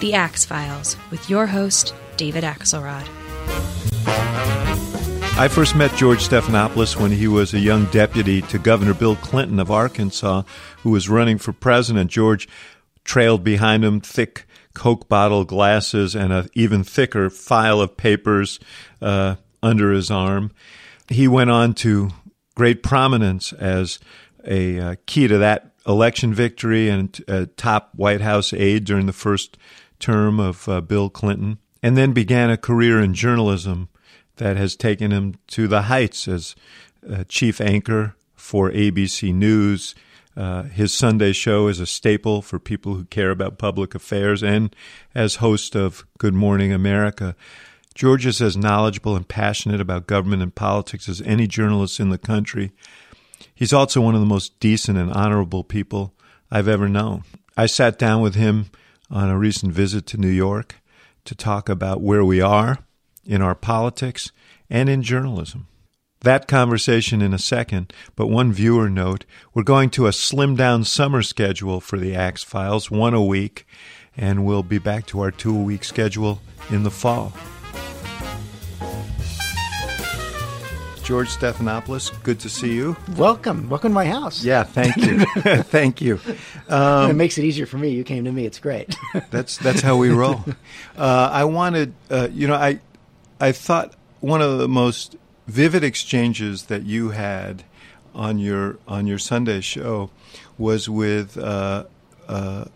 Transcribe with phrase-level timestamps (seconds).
[0.00, 3.08] The Axe Files, with your host, David Axelrod.
[5.36, 9.58] I first met George Stephanopoulos when he was a young deputy to Governor Bill Clinton
[9.58, 10.42] of Arkansas,
[10.82, 12.12] who was running for president.
[12.12, 12.48] George
[13.02, 18.60] trailed behind him, thick Coke bottle glasses and an even thicker file of papers
[19.02, 20.52] uh, under his arm.
[21.08, 22.10] He went on to
[22.54, 23.98] great prominence as
[24.44, 29.12] a uh, key to that election victory and a top White House aide during the
[29.12, 29.56] first
[29.98, 33.88] term of uh, Bill Clinton, and then began a career in journalism
[34.36, 36.54] that has taken him to the heights as
[37.10, 39.94] uh, chief anchor for ABC News.
[40.36, 44.74] Uh, his Sunday show is a staple for people who care about public affairs, and
[45.14, 47.34] as host of Good Morning America.
[47.94, 52.18] George is as knowledgeable and passionate about government and politics as any journalist in the
[52.18, 52.70] country.
[53.52, 56.14] He's also one of the most decent and honorable people
[56.48, 57.24] I've ever known.
[57.56, 58.66] I sat down with him
[59.10, 60.76] on a recent visit to New York
[61.24, 62.78] to talk about where we are
[63.24, 64.32] in our politics
[64.70, 65.66] and in journalism.
[66.22, 70.84] That conversation in a second, but one viewer note we're going to a slim down
[70.84, 73.66] summer schedule for the Axe Files, one a week,
[74.16, 77.32] and we'll be back to our two a week schedule in the fall.
[81.08, 82.94] George Stephanopoulos, good to see you.
[83.16, 83.70] Welcome.
[83.70, 84.44] Welcome to my house.
[84.44, 85.20] Yeah, thank you.
[85.62, 86.20] thank you.
[86.68, 87.88] Um, it makes it easier for me.
[87.88, 88.44] You came to me.
[88.44, 88.94] It's great.
[89.30, 90.44] that's that's how we roll.
[90.98, 92.80] Uh, I wanted, uh, you know, I
[93.40, 95.16] I thought one of the most
[95.46, 97.62] vivid exchanges that you had
[98.14, 100.10] on your on your Sunday show
[100.58, 101.84] was with uh,
[102.28, 102.66] uh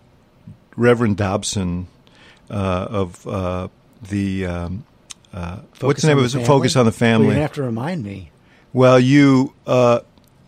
[0.74, 1.86] Reverend Dobson
[2.48, 3.68] uh, of uh,
[4.08, 4.86] the um,
[5.32, 6.46] uh, what's the name of it?
[6.46, 7.28] Focus on the Family.
[7.28, 8.30] Well, you have to remind me.
[8.72, 10.00] Well, you uh,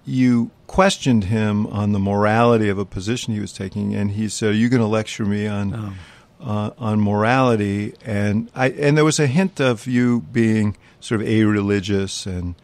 [0.04, 4.50] you questioned him on the morality of a position he was taking, and he said,
[4.50, 5.96] "Are you going to lecture me on
[6.40, 6.46] oh.
[6.46, 11.28] uh, on morality?" And I and there was a hint of you being sort of
[11.28, 12.54] a religious and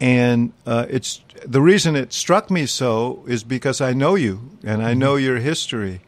[0.00, 4.82] and uh, it's the reason it struck me so is because I know you and
[4.82, 5.24] I know mm-hmm.
[5.26, 6.00] your history,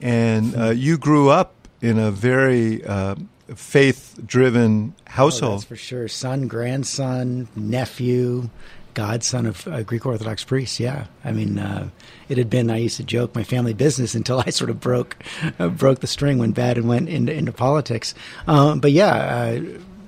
[0.00, 3.16] and uh, you grew up in a very uh,
[3.54, 5.52] faith-driven household.
[5.52, 6.08] Oh, that's for sure.
[6.08, 8.48] Son, grandson, nephew,
[8.94, 10.80] godson of a Greek Orthodox priest.
[10.80, 11.90] Yeah, I mean, uh,
[12.28, 12.70] it had been.
[12.70, 15.16] I used to joke my family business until I sort of broke
[15.58, 18.14] uh, broke the string, went bad, and went into into politics.
[18.46, 19.60] Um, but yeah, uh,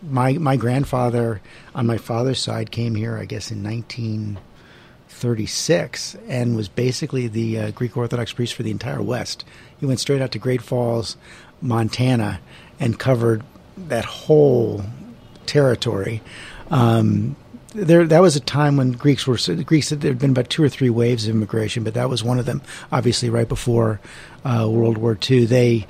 [0.02, 1.40] my my grandfather
[1.74, 4.38] on my father's side came here, I guess, in nineteen
[5.08, 9.44] thirty six, and was basically the uh, Greek Orthodox priest for the entire West.
[9.78, 11.16] He went straight out to Great Falls,
[11.60, 12.40] Montana,
[12.80, 13.42] and covered
[13.76, 14.84] that whole
[15.46, 16.20] territory.
[16.70, 17.36] Um,
[17.74, 19.90] there, that was a time when Greeks were Greeks.
[19.90, 22.46] There had been about two or three waves of immigration, but that was one of
[22.46, 22.62] them.
[22.90, 24.00] Obviously, right before
[24.44, 25.86] uh, World War II, they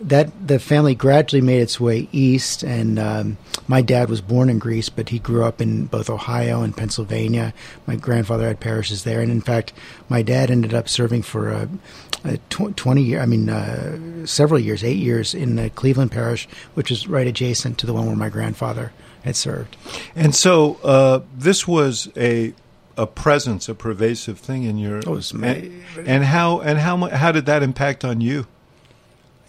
[0.00, 2.62] that the family gradually made its way east.
[2.62, 3.36] And um,
[3.68, 7.52] my dad was born in Greece, but he grew up in both Ohio and Pennsylvania.
[7.86, 9.72] My grandfather had parishes there, and in fact,
[10.08, 11.68] my dad ended up serving for a,
[12.09, 12.09] a
[12.50, 13.20] tw- twenty year.
[13.20, 17.78] I mean, uh, several years, eight years in the Cleveland parish, which is right adjacent
[17.78, 18.92] to the one where my grandfather
[19.24, 19.76] had served.
[20.14, 22.54] And so uh, this was a
[22.96, 25.00] a presence, a pervasive thing in your.
[25.06, 28.46] Oh, and, and how and how how did that impact on you?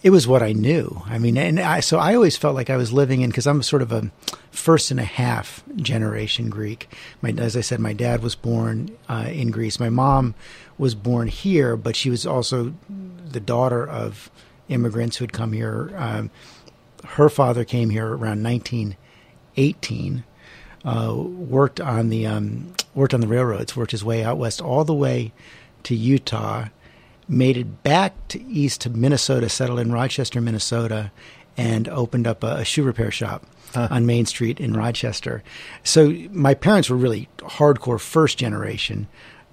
[0.02, 1.02] It was what I knew.
[1.06, 3.62] I mean, and I, so I always felt like I was living in because I'm
[3.62, 4.10] sort of a
[4.50, 6.92] first and a half generation Greek.
[7.20, 9.78] My, as I said, my dad was born uh, in Greece.
[9.78, 10.34] My mom
[10.76, 14.30] was born here, but she was also the daughter of
[14.68, 15.92] immigrants who had come here.
[15.96, 16.30] Um,
[17.04, 20.24] her father came here around 1918.
[20.84, 23.76] Uh, worked on the um, worked on the railroads.
[23.76, 25.32] Worked his way out west all the way
[25.84, 26.66] to Utah
[27.28, 31.10] made it back to east to Minnesota, settled in Rochester, Minnesota,
[31.56, 33.88] and opened up a, a shoe repair shop huh.
[33.90, 35.42] on Main Street in Rochester.
[35.84, 39.08] So my parents were really hardcore first generation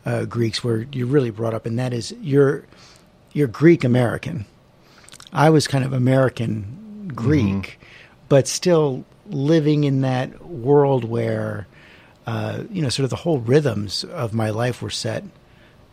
[0.05, 2.65] uh, Greeks, where you're really brought up, and that is you're
[3.33, 4.45] you're Greek American.
[5.31, 7.79] I was kind of American Greek,
[8.27, 11.67] but still living in that world where,
[12.25, 15.23] uh, you know, sort of the whole rhythms of my life were set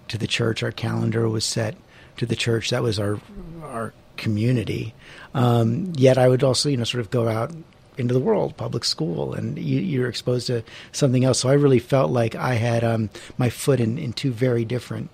[0.08, 0.62] to the church.
[0.62, 1.76] Our calendar was set
[2.16, 2.70] to the church.
[2.70, 3.20] That was our
[3.62, 4.94] our community.
[5.34, 7.52] Um, yet I would also, you know, sort of go out
[7.98, 10.62] into the world, public school, and you, you're exposed to
[10.92, 11.40] something else.
[11.40, 15.10] So I really felt like I had um, my foot in, in two very different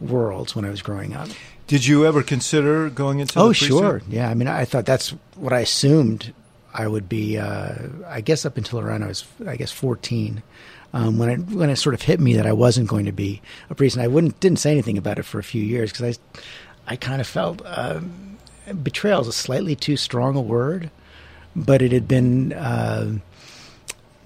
[0.00, 1.28] worlds when I was growing up.
[1.66, 3.38] Did you ever consider going into?
[3.38, 4.02] Oh, sure.
[4.08, 4.28] Yeah.
[4.28, 6.32] I mean, I thought that's what I assumed
[6.74, 7.38] I would be.
[7.38, 7.74] Uh,
[8.06, 10.42] I guess up until around I was, I guess, fourteen.
[10.92, 13.40] Um, when it when it sort of hit me that I wasn't going to be
[13.68, 16.18] a priest, and I wouldn't didn't say anything about it for a few years because
[16.18, 18.38] I, I kind of felt um,
[18.82, 20.90] betrayal is a slightly too strong a word,
[21.54, 23.18] but it had been uh,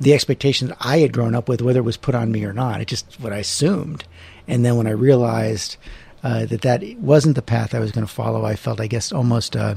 [0.00, 2.54] the expectation that I had grown up with, whether it was put on me or
[2.54, 2.80] not.
[2.80, 4.04] It just what I assumed,
[4.48, 5.76] and then when I realized
[6.22, 9.12] uh, that that wasn't the path I was going to follow, I felt, I guess,
[9.12, 9.74] almost uh,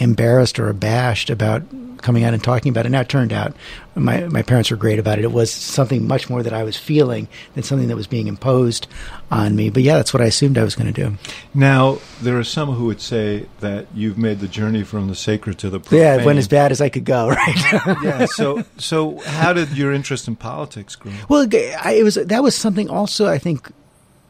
[0.00, 1.62] embarrassed or abashed about
[2.00, 2.88] coming out and talking about it.
[2.88, 3.54] Now it turned out
[3.94, 5.24] my my parents were great about it.
[5.24, 8.86] It was something much more that I was feeling than something that was being imposed
[9.30, 9.70] on me.
[9.70, 11.16] But yeah, that's what I assumed I was going to do.
[11.54, 15.58] Now there are some who would say that you've made the journey from the sacred
[15.58, 15.98] to the profane.
[16.00, 17.20] Yeah, it went as bad as I could go.
[17.40, 18.02] Right.
[18.02, 18.26] yeah.
[18.26, 21.12] So, so how did your interest in politics grow?
[21.28, 23.70] Well, I, it was that was something also I think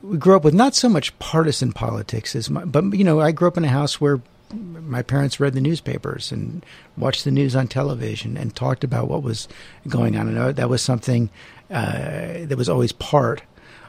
[0.02, 3.32] we grew up with not so much partisan politics as my, but you know I
[3.32, 4.20] grew up in a house where
[4.52, 6.64] my parents read the newspapers and
[6.96, 9.48] watched the news on television and talked about what was
[9.88, 11.30] going on and that was something
[11.70, 13.42] uh, that was always part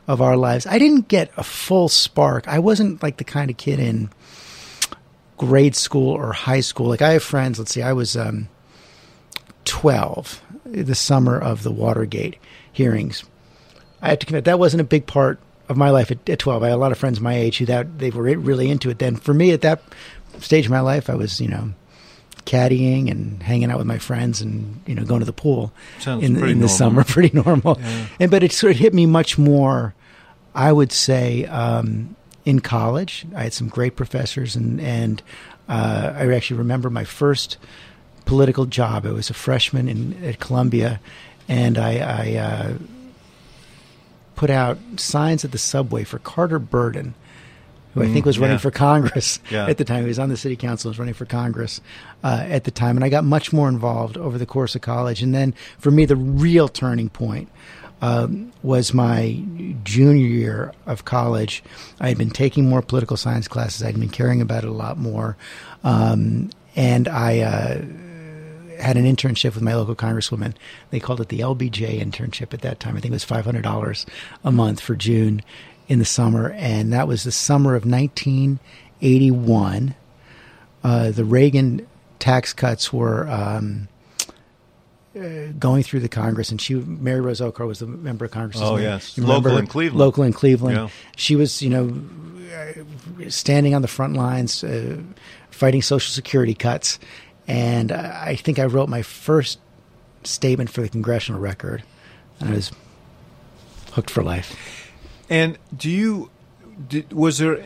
[0.07, 0.65] of our lives.
[0.67, 2.47] I didn't get a full spark.
[2.47, 4.09] I wasn't like the kind of kid in
[5.37, 6.87] grade school or high school.
[6.87, 7.59] Like I have friends.
[7.59, 8.49] Let's see, I was um,
[9.65, 12.37] twelve the summer of the Watergate
[12.71, 13.23] hearings.
[14.01, 16.63] I have to commit that wasn't a big part of my life at, at 12.
[16.63, 18.99] I had a lot of friends my age who that they were really into it
[18.99, 19.15] then.
[19.15, 19.81] For me at that
[20.41, 21.73] stage of my life, I was, you know,
[22.45, 26.23] caddying and hanging out with my friends and, you know, going to the pool Sounds
[26.23, 26.67] in, in the normal.
[26.67, 27.77] summer, pretty normal.
[27.79, 28.05] Yeah.
[28.19, 29.93] And, but it sort of hit me much more,
[30.55, 32.15] I would say, um,
[32.45, 33.25] in college.
[33.35, 35.21] I had some great professors and, and,
[35.69, 37.57] uh, I actually remember my first
[38.25, 39.05] political job.
[39.05, 40.99] I was a freshman in, at Columbia
[41.47, 42.73] and I, I, uh,
[44.35, 47.13] put out signs at the subway for Carter Burden,
[47.93, 48.59] who I think was running yeah.
[48.59, 49.67] for Congress Yeah.
[49.67, 50.03] at the time.
[50.03, 51.81] He was on the city council, was running for Congress
[52.23, 55.21] uh, at the time, and I got much more involved over the course of college.
[55.21, 57.49] And then, for me, the real turning point
[58.01, 59.43] um, was my
[59.83, 61.63] junior year of college.
[61.99, 63.83] I had been taking more political science classes.
[63.83, 65.37] I'd been caring about it a lot more,
[65.83, 67.39] um, and I.
[67.39, 67.81] Uh,
[68.79, 70.55] had an internship with my local congresswoman.
[70.89, 72.97] They called it the LBJ internship at that time.
[72.97, 74.07] I think it was five hundred dollars
[74.43, 75.43] a month for June
[75.91, 79.93] in the summer, and that was the summer of 1981.
[80.85, 81.85] Uh, the Reagan
[82.17, 83.89] tax cuts were um,
[85.13, 88.61] uh, going through the Congress, and she, Mary Rose Oakar, was the member of Congress.
[88.61, 89.17] Oh, yes.
[89.17, 89.99] Local in Cleveland.
[89.99, 90.77] Local in Cleveland.
[90.77, 90.87] Yeah.
[91.17, 91.93] She was, you know,
[92.55, 94.97] uh, standing on the front lines, uh,
[95.49, 96.99] fighting Social Security cuts.
[97.49, 99.59] And I think I wrote my first
[100.23, 101.83] statement for the Congressional Record,
[102.39, 102.71] and I was
[103.91, 104.80] hooked for life.
[105.31, 106.29] And do you
[106.89, 107.65] did, was there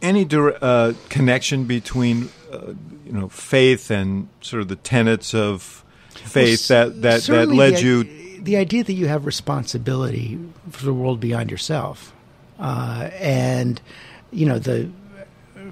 [0.00, 2.74] any uh, connection between uh,
[3.04, 7.76] you know faith and sort of the tenets of faith Well, that that that led
[7.76, 8.04] the, you?
[8.42, 10.38] the idea that you have responsibility
[10.70, 12.12] for the world beyond yourself,
[12.60, 13.80] uh, and
[14.30, 14.88] you know the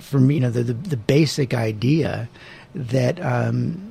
[0.00, 2.28] for me, you know the the, the basic idea
[2.74, 3.87] that um,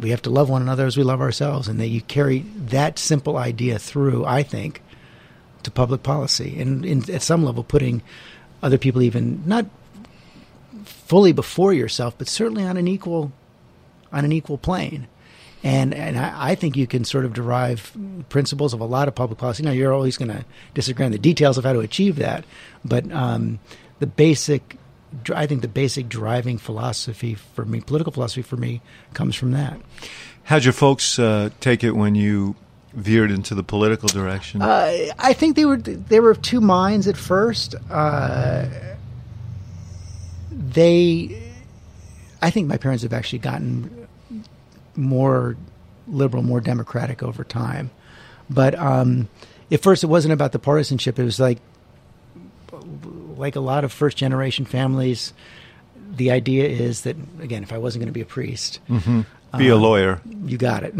[0.00, 2.98] we have to love one another as we love ourselves, and that you carry that
[2.98, 4.24] simple idea through.
[4.24, 4.82] I think
[5.62, 8.02] to public policy, and at some level, putting
[8.62, 9.66] other people even not
[10.84, 13.32] fully before yourself, but certainly on an equal
[14.12, 15.06] on an equal plane.
[15.64, 17.92] And and I, I think you can sort of derive
[18.28, 19.62] principles of a lot of public policy.
[19.62, 22.44] Now you're always going to disagree on the details of how to achieve that,
[22.84, 23.58] but um,
[23.98, 24.76] the basic,
[25.34, 28.80] I think the basic driving philosophy for me, political philosophy for me,
[29.14, 29.80] comes from that.
[30.44, 32.56] How'd your folks uh, take it when you
[32.94, 34.62] veered into the political direction?
[34.62, 37.74] Uh, I think they were they were of two minds at first.
[37.90, 38.66] Uh,
[40.50, 41.42] they,
[42.42, 44.06] I think my parents have actually gotten
[44.96, 45.56] more
[46.06, 47.90] liberal, more democratic over time.
[48.50, 49.28] But um,
[49.70, 51.18] at first, it wasn't about the partisanship.
[51.18, 51.58] It was like
[53.38, 55.32] like a lot of first generation families.
[56.10, 58.80] The idea is that again, if I wasn't going to be a priest,
[59.56, 60.20] Be a lawyer.
[60.44, 60.94] you got it.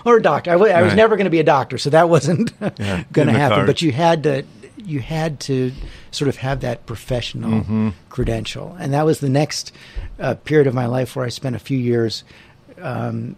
[0.06, 0.50] or a doctor.
[0.50, 0.94] I wa- was Right.
[0.96, 3.56] never going to be a doctor, so that wasn't Yeah, going to happen.
[3.58, 3.66] card.
[3.66, 4.44] But you had to
[4.76, 5.72] you had to
[6.10, 9.72] sort of have that professional credential, and that was the next
[10.20, 12.22] uh, period of my life where I spent a few years.
[12.80, 13.36] Um,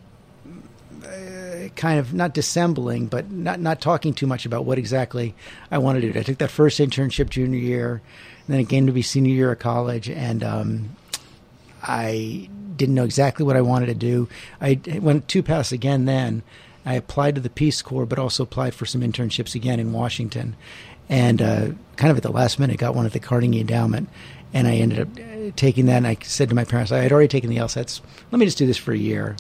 [1.75, 5.35] kind of not dissembling, but not not talking too much about what exactly
[5.70, 6.20] I wanted to do.
[6.20, 8.02] I took that first internship junior year,
[8.46, 10.96] and then it came to be senior year of college, and um,
[11.82, 14.28] I didn't know exactly what I wanted to do.
[14.61, 16.42] I went two paths again then.
[16.85, 20.54] I applied to the Peace Corps, but also applied for some internships again in Washington.
[21.08, 24.08] And uh, kind of at the last minute, got one at the Carnegie Endowment.
[24.54, 27.28] And I ended up taking that, and I said to my parents, I had already
[27.28, 28.00] taken the LSATs.
[28.30, 29.37] Let me just do this for a year.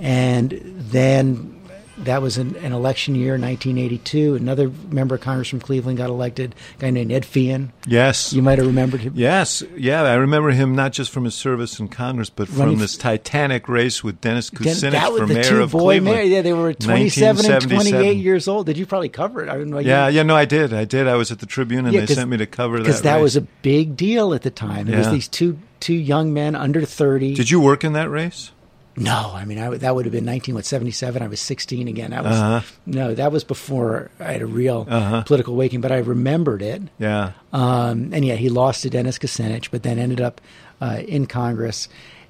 [0.00, 0.50] And
[0.90, 1.60] then
[2.04, 4.36] that was an, an, election year, 1982.
[4.36, 7.70] Another member of Congress from Cleveland got elected, a guy named Ed Feighan.
[7.86, 8.32] Yes.
[8.32, 9.12] You might have remembered him.
[9.16, 9.62] Yes.
[9.76, 12.96] Yeah, I remember him not just from his service in Congress, but Running from this
[12.96, 16.04] titanic race with Dennis Kucinich was for mayor of boy Cleveland.
[16.04, 16.22] Mayor.
[16.22, 18.66] Yeah, they were 27 and 28 years old.
[18.66, 19.48] Did you probably cover it?
[19.48, 19.78] I don't know.
[19.78, 20.72] Yeah, yeah, no, I did.
[20.72, 21.06] I did.
[21.06, 23.16] I was at the Tribune, and Yeah, they sent me to cover that Because that
[23.16, 23.22] race.
[23.22, 24.88] was a big deal at the time.
[24.88, 27.34] It was these two two young men under 30.
[27.34, 28.52] Did you work in that race?
[29.00, 31.22] No, I mean I, that would have been 19 what 77.
[31.22, 32.10] I was 16 again.
[32.10, 32.60] That was Uh-huh.
[32.86, 35.22] no, that was before I had a real Uh-huh.
[35.22, 35.80] political awakening.
[35.80, 36.82] But I remembered it.
[36.98, 37.32] Yeah.
[37.52, 40.40] Um, and yeah, he lost to Dennis Kucinich, but then ended up
[40.80, 41.88] uh, in Congress.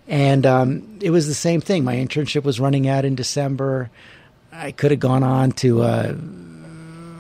[0.09, 1.85] And um, it was the same thing.
[1.85, 3.91] My internship was running out in December.
[4.53, 6.15] I could have gone on to uh,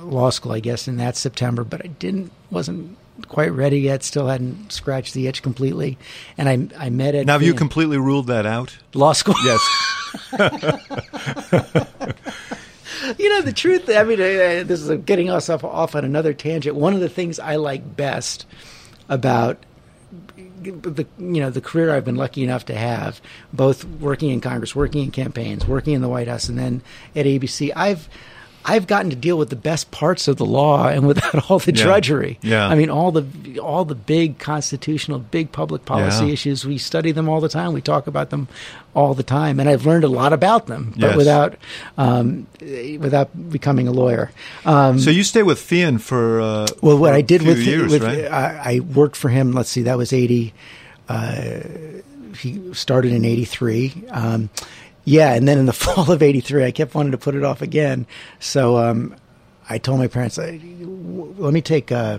[0.02, 2.32] law school, I guess, in that September, but I didn't.
[2.50, 2.96] wasn't
[3.28, 4.02] quite ready yet.
[4.02, 5.98] Still hadn't scratched the itch completely.
[6.38, 7.26] And I I met it.
[7.26, 8.76] Now, have you completely ruled that out?
[8.94, 9.34] law school?
[9.44, 9.60] Yes.
[13.18, 13.88] You know the truth.
[13.88, 16.76] I mean, uh, this is getting us off off on another tangent.
[16.76, 18.46] One of the things I like best
[19.08, 19.58] about
[20.62, 23.20] the you know the career I've been lucky enough to have,
[23.52, 26.82] both working in Congress, working in campaigns, working in the White House, and then
[27.16, 28.08] at ABC, I've
[28.62, 31.74] I've gotten to deal with the best parts of the law and without all the
[31.74, 31.82] Yeah.
[31.82, 32.38] drudgery.
[32.42, 32.66] Yeah.
[32.68, 33.24] I mean all the
[33.58, 36.32] all the big constitutional, big public policy Yeah.
[36.32, 36.66] issues.
[36.66, 37.72] We study them all the time.
[37.72, 38.48] We talk about them
[38.94, 41.16] all the time, and I've learned a lot about them, but Yes.
[41.16, 41.54] without
[41.96, 42.46] um,
[42.98, 44.30] without becoming a lawyer.
[44.66, 47.90] Um, so you stay with Feighan for uh, well, what for I did with, years,
[47.90, 48.24] with right?
[48.26, 49.52] I, I worked for him.
[49.52, 50.52] Let's see, that was eighty.
[51.08, 51.60] Uh,
[52.38, 53.92] he started in eighty three.
[54.10, 54.50] Um,
[55.04, 57.44] yeah, and then in the fall of eighty three, I kept wanting to put it
[57.44, 58.06] off again.
[58.38, 59.14] So um,
[59.68, 62.18] I told my parents, "Let me take uh,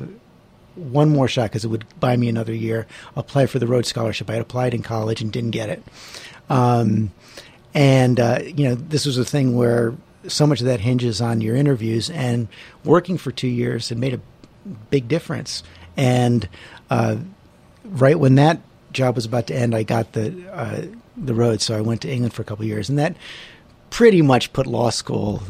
[0.76, 2.88] one more shot because it would buy me another year.
[3.16, 4.30] Apply for the Rhodes Scholarship.
[4.30, 5.84] I had applied in college and didn't get it.
[6.50, 7.12] Um,
[7.74, 9.94] and uh, you know, this was a thing where
[10.28, 12.10] so much of that hinges on your interviews.
[12.10, 12.48] And
[12.84, 14.20] working for two years had made a
[14.90, 15.64] big difference.
[15.98, 16.48] And
[16.90, 17.18] uh,
[17.86, 18.60] right when that
[18.92, 20.82] job was about to end, I got the uh,
[21.24, 23.16] the Rhodes, so I went to England for a couple of years, and that
[23.92, 25.44] pretty much put law school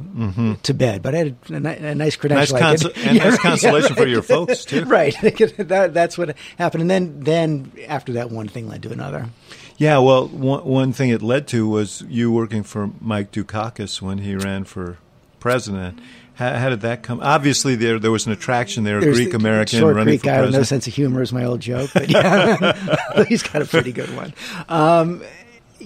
[0.63, 1.01] to bed.
[1.01, 2.33] But I had a, a, a nice Mm-hmm.
[2.35, 2.91] Nice, credential.
[2.95, 4.83] I and Yeah, nice right, consolation yeah, for your folks too.
[4.85, 5.15] right.
[5.21, 9.29] that, that's what happened, and then then after that, one thing led to another.
[9.77, 14.19] Yeah, well, one, one thing it led to was you working for Mike Dukakis when
[14.19, 14.97] he ran for
[15.39, 15.99] president.
[16.35, 17.19] How, how did that come?
[17.21, 20.41] Obviously, there there was an attraction there, a There's Greek American running Greek for guy
[20.41, 23.91] with no sense of humor is my old joke, but yeah, he's got a pretty
[23.91, 24.33] good one.
[24.69, 25.21] Um,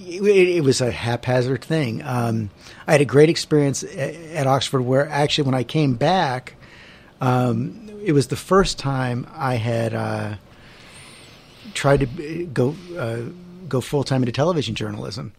[0.06, 2.02] it, it was a haphazard thing.
[2.02, 2.50] Um,
[2.86, 6.54] I had a great experience at, at Oxford, where actually when I came back,
[7.20, 10.34] um, it was the first time I had uh,
[11.74, 13.22] tried to go uh,
[13.68, 15.32] go full time into television journalism.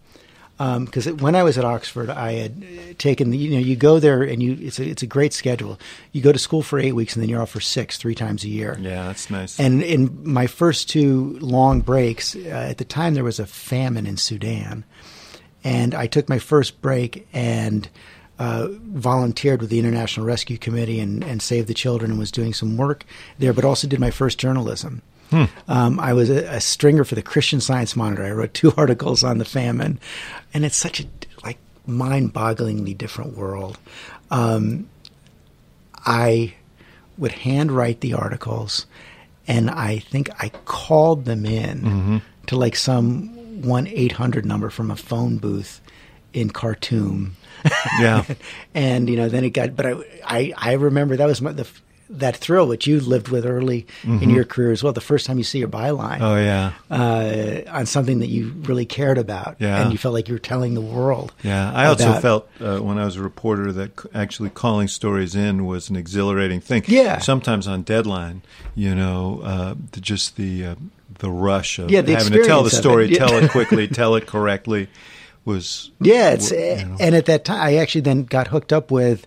[0.58, 4.24] Because when I was at Oxford, I had taken the you know you go there
[4.24, 5.80] and you it's a it's a great schedule.
[6.14, 8.44] You go to school for eight weeks and then you're off for six three times
[8.44, 8.78] a year.
[8.80, 9.60] Yeah, that's nice.
[9.60, 14.08] And in my first two long breaks, uh, at the time there was a famine
[14.08, 14.84] in Sudan,
[15.64, 17.88] and I took my first break and
[18.40, 22.54] uh, volunteered with the International Rescue Committee and, and Save the Children and was doing
[22.54, 23.04] some work
[23.40, 25.02] there, but also did my first journalism.
[25.68, 28.24] Um, I was a, a stringer for the Christian Science Monitor.
[28.24, 30.00] I wrote two articles on the famine,
[30.54, 31.06] and it's such a
[31.44, 33.78] like mind-bogglingly different world.
[34.32, 34.90] Um,
[36.06, 36.54] I
[37.18, 38.86] would handwrite the articles,
[39.48, 44.92] and I think I called them in to like some one eight hundred number from
[44.92, 45.82] a phone booth
[46.34, 47.36] in Khartoum.
[48.00, 48.24] Yeah.
[48.76, 49.76] and you know, then it got.
[49.76, 49.94] But I,
[50.26, 51.68] I, I remember that was my, the
[52.10, 54.94] that thrill which you lived with early in your career as well.
[54.94, 58.86] The first time you see your byline oh yeah, uh, on something that you really
[58.86, 59.82] cared about, Yeah.
[59.82, 61.34] and you felt like you were telling the world.
[61.44, 61.72] yeah.
[61.74, 65.90] I also felt uh, when I was a reporter that actually calling stories in was
[65.90, 66.84] an exhilarating thing.
[66.88, 67.20] Yeah.
[67.20, 68.42] Sometimes on deadline,
[68.76, 70.76] you know, uh, just the uh,
[71.20, 73.10] the rush of Yeah, the having to tell the story.
[73.12, 73.18] Yeah.
[73.26, 74.88] tell it quickly, tell it correctly,
[75.46, 76.98] was Yeah, it's you know.
[77.00, 79.26] and at that time, I actually then got hooked up with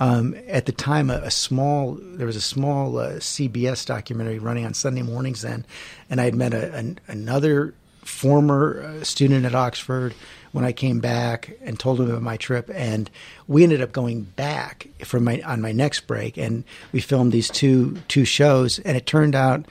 [0.00, 4.64] um, at the time, a, a, small there was a small uh, CBS documentary running
[4.64, 5.66] on Sunday mornings then,
[6.08, 10.14] and I had met a, an, another former uh, student at Oxford
[10.52, 13.10] when I came back and told him about my trip, and
[13.46, 17.50] we ended up going back from my on my next break, and we filmed these
[17.50, 19.66] two two shows, and it turned out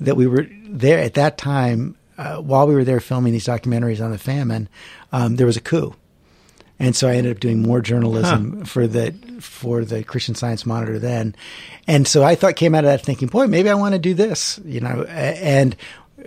[0.00, 4.02] that we were there at that time uh, while we were there filming these documentaries
[4.02, 4.66] on the famine.
[5.12, 5.94] Um, there was a coup
[6.78, 8.64] and so I ended up doing more journalism huh.
[8.64, 11.34] for the for the Christian Science Monitor then,
[11.86, 14.14] and so I thought came out of that thinking, boy, maybe I want to do
[14.14, 15.76] this, you know, and.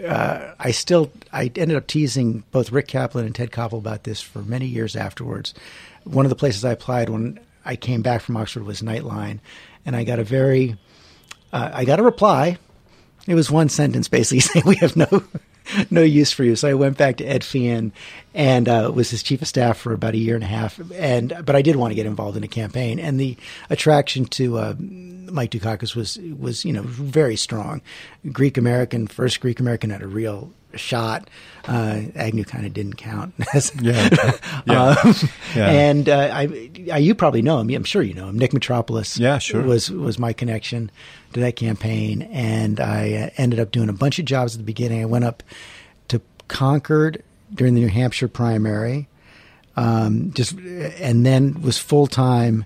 [0.06, 4.22] Uh, I still I ended up teasing both Rick Kaplan and Ted Koppel about this
[4.22, 5.56] for many years afterwards.
[6.04, 9.40] One of the places I applied when I came back from Oxford was Nightline,
[9.88, 10.78] and I got a very
[11.52, 12.58] uh, I got a reply.
[13.28, 15.24] It was one sentence basically saying we have no
[15.90, 16.56] no use for you.
[16.56, 17.92] So I went back to Ed Feighan
[18.34, 20.80] and uh, was his chief of staff for about a year and a half.
[20.92, 23.36] And but I did want to get involved in a campaign, and the
[23.70, 27.82] attraction to uh, Mike Dukakis was was you know very strong.
[28.32, 31.30] Greek American, first Greek American had a real shot.
[31.68, 33.34] Uh, Agnew kind of didn't count.
[33.82, 34.10] yeah.
[34.68, 34.96] yeah.
[35.04, 35.14] Um,
[35.56, 35.70] yeah.
[35.70, 37.70] And uh, I, I, you probably know him.
[37.70, 38.38] I'm sure you know him.
[38.38, 39.20] Nick Mitropoulos.
[39.20, 39.64] Yeah, sure.
[39.64, 40.92] Was was my connection
[41.38, 44.66] to that campaign, and I uh, ended up doing a bunch of jobs at the
[44.66, 45.02] beginning.
[45.02, 45.44] I went up
[46.10, 49.08] to Concord during the New Hampshire primary,
[49.76, 52.66] um, just and then was full time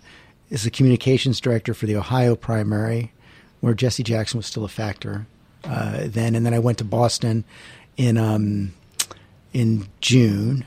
[0.49, 3.11] as the communications director for the Ohio primary,
[3.59, 5.25] where Jesse Jackson was still a factor
[5.63, 7.43] uh, then, and then I went to Boston
[7.97, 8.73] in um,
[9.53, 10.65] in June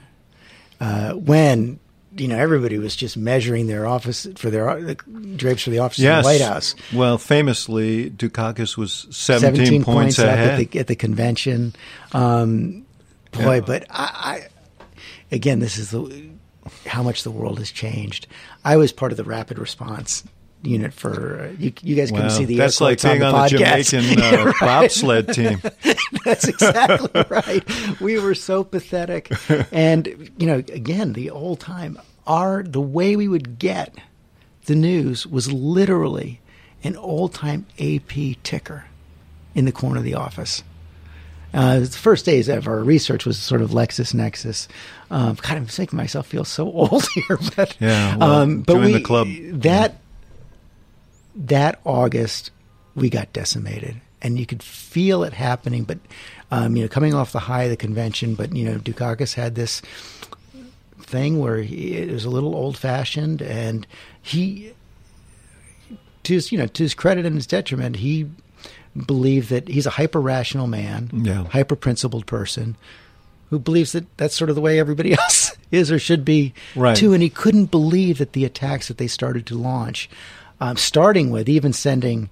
[0.80, 1.78] uh, when
[2.16, 4.94] you know everybody was just measuring their office for their the
[5.36, 6.18] drapes for the office yes.
[6.18, 6.74] in the White House.
[6.92, 11.74] Well, famously, Dukakis was 17, 17 points, points ahead at the, at the convention.
[12.12, 12.86] Um,
[13.32, 13.60] boy, yeah.
[13.60, 14.48] but I,
[14.80, 14.94] I,
[15.32, 16.30] again, this is the,
[16.86, 18.26] how much the world has changed.
[18.64, 20.24] I was part of the rapid response
[20.66, 21.72] unit for uh, you.
[21.82, 24.54] You guys can see the that's like being on, the, the Jamaican uh, right.
[24.60, 25.60] bobsled team.
[26.24, 28.00] that's exactly right.
[28.00, 29.32] We were so pathetic,
[29.72, 31.98] and you know, again, the old time.
[32.26, 33.94] Our the way we would get
[34.64, 36.40] the news was literally
[36.82, 38.86] an old time AP ticker
[39.54, 40.62] in the corner of the office.
[41.54, 44.66] Uh, the first days of our research was sort of LexisNexis.
[45.10, 48.92] Um, kind of making myself feel so old here, but yeah, well, um, but we,
[48.92, 49.28] the club.
[49.60, 50.00] That
[51.34, 52.50] that August,
[52.94, 55.84] we got decimated, and you could feel it happening.
[55.84, 55.98] But
[56.50, 59.54] um, you know, coming off the high of the convention, but you know, Dukakis had
[59.54, 59.82] this
[61.00, 63.86] thing where he, it was a little old fashioned, and
[64.22, 64.72] he,
[66.22, 68.30] to his you know, to his credit and his detriment, he
[69.06, 71.44] believed that he's a hyper rational man, yeah.
[71.48, 72.76] hyper principled person
[73.50, 76.96] who believes that that's sort of the way everybody else is or should be right.
[76.96, 77.12] too.
[77.12, 80.08] And he couldn't believe that the attacks that they started to launch
[80.64, 82.30] um, starting with even sending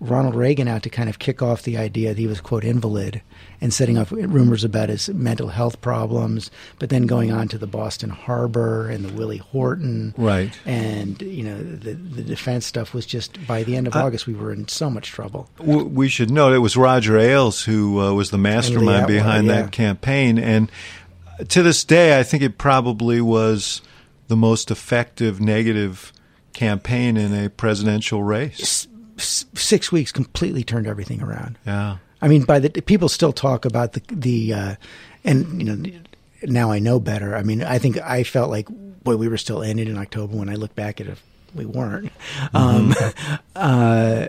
[0.00, 3.22] Ronald Reagan out to kind of kick off the idea that he was quote invalid
[3.60, 7.66] and setting up rumors about his mental health problems, but then going on to the
[7.66, 10.58] Boston Harbor and the Willie Horton, right?
[10.64, 14.26] And you know the the defense stuff was just by the end of uh, August
[14.26, 15.48] we were in so much trouble.
[15.58, 19.62] We should note it was Roger Ailes who uh, was the mastermind behind yeah.
[19.62, 20.72] that campaign, and
[21.48, 23.82] to this day I think it probably was
[24.28, 26.12] the most effective negative
[26.52, 28.86] campaign in a presidential race.
[29.18, 31.58] S- six weeks completely turned everything around.
[31.66, 31.98] Yeah.
[32.22, 34.74] I mean, by the people still talk about the the, uh,
[35.24, 36.00] and you know,
[36.42, 37.34] now I know better.
[37.34, 40.36] I mean, I think I felt like boy, we were still in it in October.
[40.36, 41.18] When I look back at it,
[41.54, 42.10] we weren't.
[42.52, 42.56] Mm-hmm.
[42.56, 42.94] Um,
[43.56, 44.28] uh,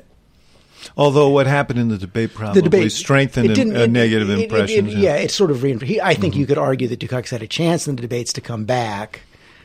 [0.97, 4.88] Although what happened in the debate probably the debate, strengthened a, a negative it, impression.
[4.88, 5.99] It, yeah, it sort of reinforced.
[6.01, 6.41] I think mm-hmm.
[6.41, 9.21] you could argue that Dukakis had a chance in the debates to come back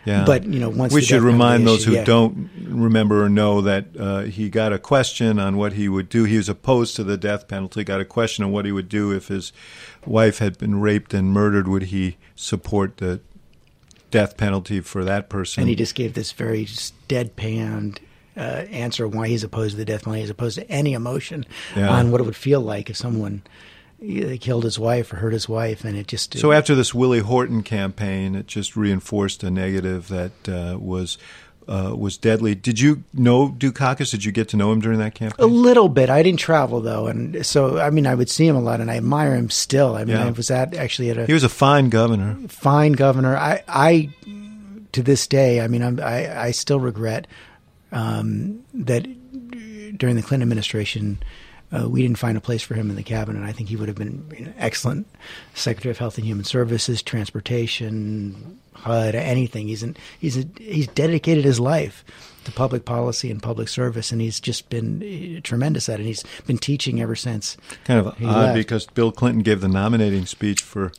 [0.07, 0.25] yeah.
[0.25, 2.05] But you know, once we should remind those issue, who yeah.
[2.05, 6.25] don't remember or know that uh, he got a question on what he would do.
[6.25, 7.83] He was opposed to the death penalty.
[7.83, 9.53] Got a question on what he would do if his
[10.07, 11.67] wife had been raped and murdered.
[11.67, 13.21] Would he support the
[14.13, 15.63] death penalty for that person?
[15.63, 17.99] And he just gave this very deadpan
[18.37, 18.41] uh,
[18.71, 21.91] answer why he's opposed to the death penalty, as opposed to any emotion yeah.
[21.91, 23.43] on what it would feel like if someone
[24.01, 26.39] he killed his wife or hurt his wife, and it just.
[26.39, 31.19] So after this Willie Horton campaign, it just reinforced a negative that uh, was.
[31.69, 32.55] Uh, was deadly.
[32.55, 34.13] Did you know Dukakis?
[34.13, 35.45] Did you get to know him during that campaign?
[35.45, 36.09] A little bit.
[36.09, 38.89] I didn't travel though, and so I mean, I would see him a lot, and
[38.89, 39.97] I admire him still.
[39.97, 40.27] I mean, yeah.
[40.27, 41.27] I was at actually at a.
[41.27, 42.39] He was a fine governor.
[42.47, 43.37] Fine governor.
[43.37, 44.11] I, I,
[44.93, 47.27] to this day, I mean, I'm, i I, still regret
[47.91, 49.03] um, that
[49.99, 51.19] during the Clinton administration,
[51.77, 53.43] uh, we didn't find a place for him in the cabinet.
[53.43, 55.07] I think he would have been an excellent
[55.55, 59.69] Secretary of Health and Human Services, Transportation, HUD, anything.
[59.69, 62.05] He's an, he's a, he's dedicated his life
[62.45, 66.05] to public policy and public service, and he's just been uh, tremendous at it.
[66.05, 67.57] He's been teaching ever since.
[67.85, 68.55] Kind of odd left.
[68.57, 70.93] because Bill Clinton gave the nominating speech for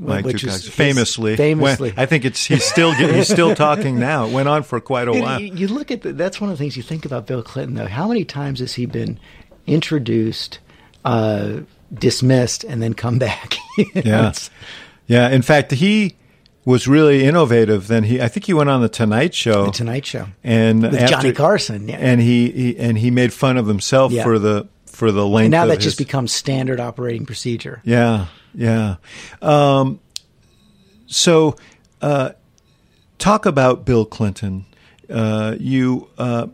[0.00, 1.36] Mike Which Dukakis famously.
[1.36, 1.90] famously.
[1.90, 4.26] When- I think it's he's still he's still talking now.
[4.26, 5.40] It went on for quite a while.
[5.40, 7.74] You, you look at the, that's one of the things you think about Bill Clinton,
[7.74, 7.86] though.
[7.86, 9.18] How many times has he been
[9.66, 10.58] introduced,
[11.04, 11.60] uh,
[11.92, 13.54] dismissed, and then come back?
[13.94, 14.32] Yeah,
[15.06, 15.30] yeah.
[15.30, 16.14] In fact, he
[16.66, 17.88] was really innovative.
[17.88, 19.64] Then he, I think he went on the Tonight Show.
[19.66, 21.88] The Tonight Show and with after- Johnny Carson.
[21.88, 21.96] Yeah.
[21.96, 24.24] and he, he and he made fun of himself Yeah.
[24.24, 25.46] for the for the length.
[25.46, 27.80] And now that his, just becomes standard operating procedure.
[27.82, 28.96] Yeah, yeah.
[29.40, 30.00] Um,
[31.06, 31.56] so,
[32.02, 32.32] uh,
[33.18, 34.66] talk about Bill Clinton.
[35.10, 36.48] Uh, you uh,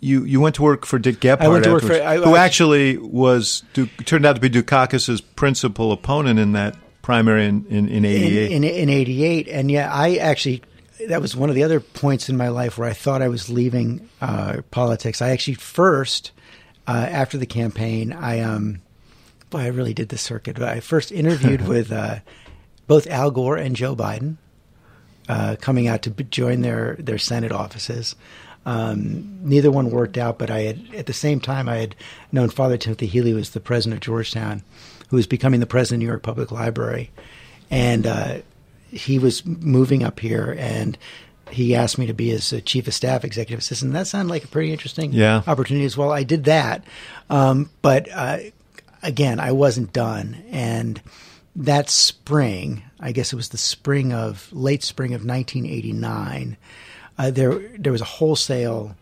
[0.00, 2.34] you you went to work for Dick Gephardt, I went to work for- I- who
[2.34, 3.62] I- actually was
[4.04, 8.52] turned out to be Dukakis's principal opponent in that primary in in, in in, '88.
[8.52, 9.48] in, in 88.
[9.48, 10.62] And yeah, I actually,
[11.08, 13.48] that was one of the other points in my life where I thought I was
[13.48, 15.22] leaving uh, politics.
[15.22, 16.32] I actually first,
[16.86, 18.82] uh, after the campaign, I, um,
[19.50, 20.60] boy, I really did the circuit.
[20.60, 22.16] I first interviewed with uh,
[22.86, 24.36] both Al Gore and Joe Biden.
[25.28, 28.16] Uh, coming out to join their, their Senate offices.
[28.68, 31.96] Um, neither one worked out, but I had at the same time I had
[32.32, 34.62] known Father Timothy Healy was the president of Georgetown,
[35.08, 37.10] who was becoming the president of New York Public Library,
[37.70, 38.38] and uh,
[38.90, 40.98] he was moving up here, and
[41.50, 43.94] he asked me to be his uh, chief of staff, executive assistant.
[43.94, 45.42] That sounded like a pretty interesting Yeah.
[45.46, 46.12] opportunity as well.
[46.12, 46.84] I did that,
[47.30, 48.38] um, but uh,
[49.02, 51.00] again, I wasn't done, and
[51.56, 56.58] that spring, I guess it was the spring of late spring of 1989.
[57.18, 58.94] Uh, there, there was a wholesale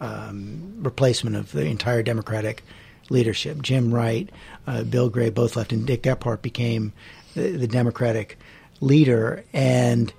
[0.00, 2.62] um, replacement of the entire Democratic
[3.10, 3.60] leadership.
[3.60, 4.30] Jim Wright,
[4.66, 6.92] uh, Bill Gray both left, and Dick Gephardt became
[7.34, 8.38] the, the Democratic
[8.80, 9.44] leader.
[9.52, 10.12] And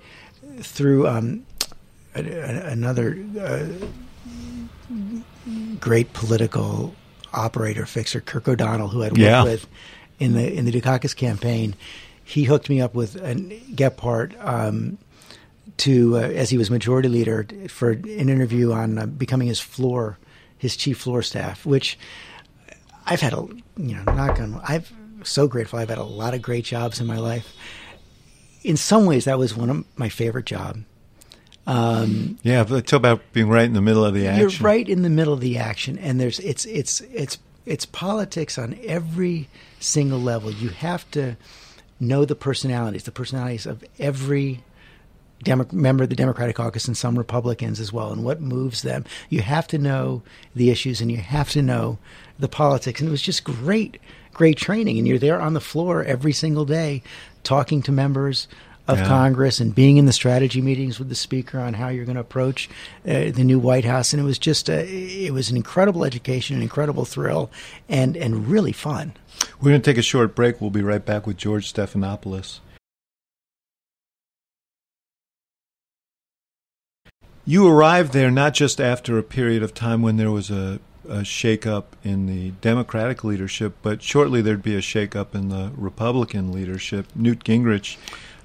[0.60, 1.44] through um,
[2.14, 3.66] a, a- another uh,
[5.80, 6.94] great political
[7.32, 9.42] operator fixer, Kirk O'Donnell, who I'd worked Yeah.
[9.44, 9.66] with
[10.18, 11.74] in the in the Dukakis campaign,
[12.24, 14.34] he hooked me up with an Gephardt.
[14.46, 14.98] Um,
[15.78, 20.18] to uh, as he was majority leader for an interview on uh, becoming his floor,
[20.56, 21.98] his chief floor staff, which
[23.06, 24.92] I've had a you know not on I've
[25.24, 25.78] so grateful.
[25.78, 27.54] I've had a lot of great jobs in my life.
[28.62, 30.78] In some ways, that was one of my favorite job.
[32.42, 34.40] yeah, but it's about being right in the middle of the action.
[34.40, 38.58] You're right in the middle of the action, and there's it's it's it's it's politics
[38.58, 40.50] on every single level.
[40.50, 41.36] You have to
[42.00, 44.64] know the personalities, the personalities of every
[45.42, 49.04] Demo- member of the Democratic caucus and some Republicans as well, and what moves them.
[49.28, 50.22] You have to know
[50.54, 51.98] the issues, and you have to know
[52.38, 53.00] the politics.
[53.00, 53.98] And it was just great,
[54.32, 54.98] great training.
[54.98, 57.02] And you're there on the floor every single day,
[57.42, 58.48] talking to members
[58.88, 59.06] of Yeah.
[59.06, 62.20] Congress and being in the strategy meetings with the speaker on how you're going to
[62.20, 62.68] approach
[63.06, 64.12] uh, the new White House.
[64.12, 64.84] And it was just a,
[65.26, 67.48] it was an incredible education, an incredible thrill,
[67.88, 69.12] and and really fun.
[69.60, 70.60] We're going to take a short break.
[70.60, 72.58] We'll be right back with George Stephanopoulos.
[77.44, 80.78] You arrived there not just after a period of time when there was a,
[81.08, 86.52] a shakeup in the Democratic leadership, but shortly there'd be a shakeup in the Republican
[86.52, 87.06] leadership.
[87.16, 87.96] Newt Gingrich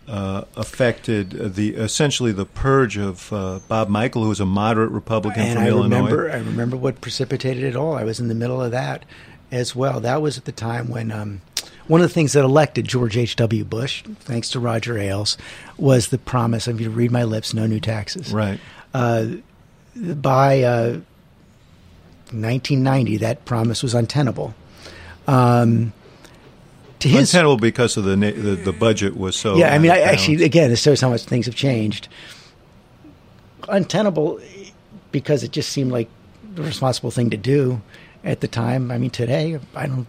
[0.08, 5.44] uh, affected the essentially the purge of uh, Bob Michel, who was a moderate Republican
[5.44, 5.98] and from I Illinois.
[5.98, 7.94] remember, I remember what precipitated it all.
[7.94, 9.06] I was in the middle of that
[9.52, 10.00] as well.
[10.00, 11.42] That was at the time when um,
[11.88, 13.36] one of the things that elected George H.
[13.36, 13.64] W.
[13.64, 15.38] Bush, thanks to Roger Ailes,
[15.78, 18.34] was the promise of you to read my lips, no new taxes.
[18.34, 18.60] right.
[18.94, 19.26] Uh,
[19.96, 21.00] by uh,
[22.32, 24.54] 1990, that promise was untenable.
[25.28, 25.94] Um,
[27.00, 29.56] to his Untenable because of the, na- the the budget was so.
[29.56, 32.08] yeah, I mean, I actually, again, this shows how much things have changed.
[33.70, 34.40] Untenable
[35.12, 36.10] because it just seemed like
[36.56, 37.82] the responsible thing to do
[38.24, 38.90] at the time.
[38.92, 40.08] I mean, today, I don't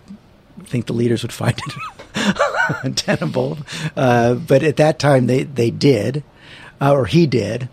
[0.64, 2.36] think the leaders would find it
[2.82, 3.58] untenable,
[3.96, 6.22] uh, but at that time, they they did,
[6.80, 7.68] uh, or he did,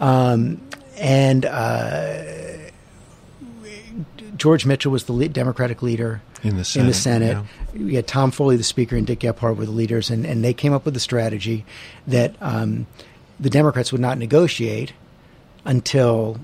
[0.00, 0.60] um,
[0.98, 1.44] and.
[1.44, 2.22] Uh,
[4.36, 8.06] George Mitchell was the lead Democratic leader In the In Senate, the Senate, we had
[8.06, 10.84] Tom Foley, the Speaker, and Dick Gephardt were the leaders, and, and they came up
[10.84, 11.64] with a strategy
[12.06, 12.86] that um,
[13.40, 14.92] the Democrats would not negotiate
[15.64, 16.38] until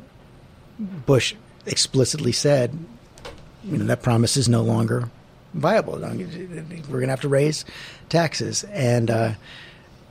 [0.78, 1.34] Bush
[1.66, 2.76] explicitly said,
[3.64, 5.10] you know, that promise is no longer
[5.54, 5.94] viable.
[5.94, 7.64] We're going to have to raise
[8.08, 9.32] taxes, and uh,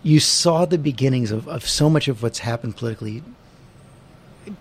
[0.03, 3.23] you saw the beginnings of, of so much of what's happened politically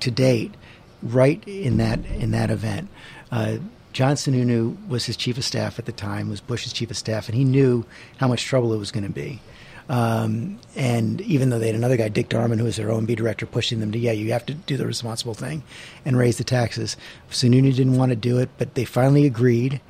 [0.01, 0.55] to date
[1.03, 2.89] right in that in that event.
[3.33, 3.59] Uh,
[3.93, 7.29] John Sununu was his chief of staff at the time, was Bush's chief of staff,
[7.29, 7.85] and he knew
[8.19, 9.41] how much trouble it was going to be.
[9.89, 13.45] Um, and even though they had another guy, Dick Darman, who was their OMB director,
[13.47, 15.65] pushing them to, yeah, you have to do the responsible thing
[16.05, 16.97] and raise the taxes.
[17.29, 19.81] Sununu didn't want to do it, but they finally agreed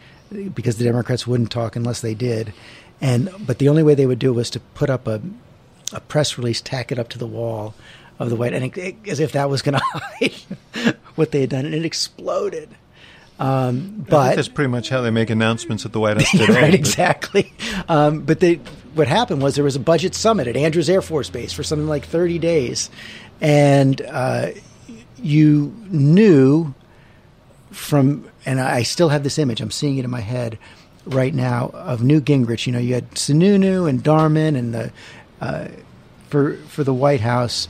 [0.54, 2.54] because the Democrats wouldn't talk unless they did.
[3.00, 5.20] And but the only way they would do it was to put up a,
[5.92, 7.74] a press release, tack it up to the wall
[8.18, 11.40] of the White, and it, it, as if that was going to hide what they
[11.40, 12.68] had done, and it exploded.
[13.38, 16.60] Um, but that's pretty much how they make announcements at the White House today.
[16.60, 17.52] right, exactly.
[17.88, 18.56] Um, but they,
[18.94, 21.88] what happened was there was a budget summit at Andrews Air Force Base for something
[21.88, 22.90] like 30 days,
[23.40, 24.50] and uh,
[25.22, 26.74] you knew
[27.70, 29.62] from, and I still have this image.
[29.62, 30.58] I'm seeing it in my head
[31.10, 32.66] right now of Newt Gingrich.
[32.66, 34.92] You know, you had Sununu and Darman, and the
[35.40, 35.68] uh,
[36.28, 37.68] for for the White House,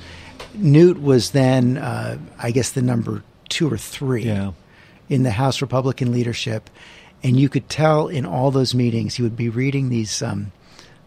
[0.55, 4.25] Newt was then, uh, I guess, the number two or three.
[4.25, 4.53] Yeah
[5.11, 6.71] in the House Republican leadership,
[7.23, 10.53] and you could tell in all those meetings he would be reading these um,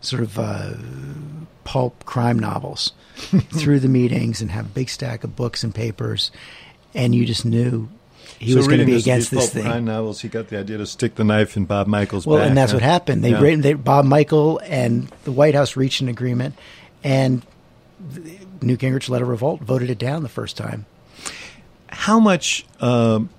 [0.01, 0.73] sort of uh,
[1.63, 6.31] pulp crime novels through the meetings and have a big stack of books and papers,
[6.93, 7.89] and you just knew
[8.43, 9.63] he so was going to be this, against this thing.
[9.63, 10.21] Crime novels.
[10.21, 12.49] He got the idea to stick the knife in Bob Michel's well, back.
[12.49, 12.77] and that's huh?
[12.77, 13.23] what happened.
[13.23, 13.41] They, Yeah.
[13.41, 16.55] ra- they Bob Michel and the White House reached an agreement,
[17.03, 17.41] and
[18.61, 20.85] Newt Gingrich led a revolt, voted it down the first time.
[21.89, 23.29] How much um,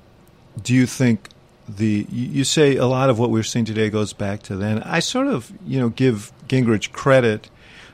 [0.62, 1.28] do you think
[1.68, 4.82] the you you say a lot of what we're seeing today goes back to then?
[4.82, 7.48] I sort of you know give Gingrich credit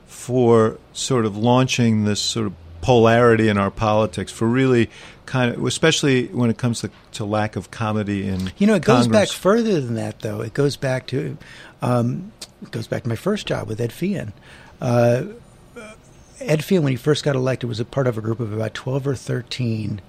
[0.06, 4.90] for sort of launching this sort of polarity in our politics for really
[5.30, 8.82] kind of especially when it comes to, to lack of comity in You know, it
[8.82, 10.40] goes back further than that, though.
[10.40, 11.38] It goes back to
[11.80, 14.32] um, it goes back to my first job with Ed Feighan.
[14.80, 15.26] Uh,
[16.40, 18.74] Ed Feighan, when he first got elected, was a part of a group of about
[18.74, 20.00] twelve or thirteen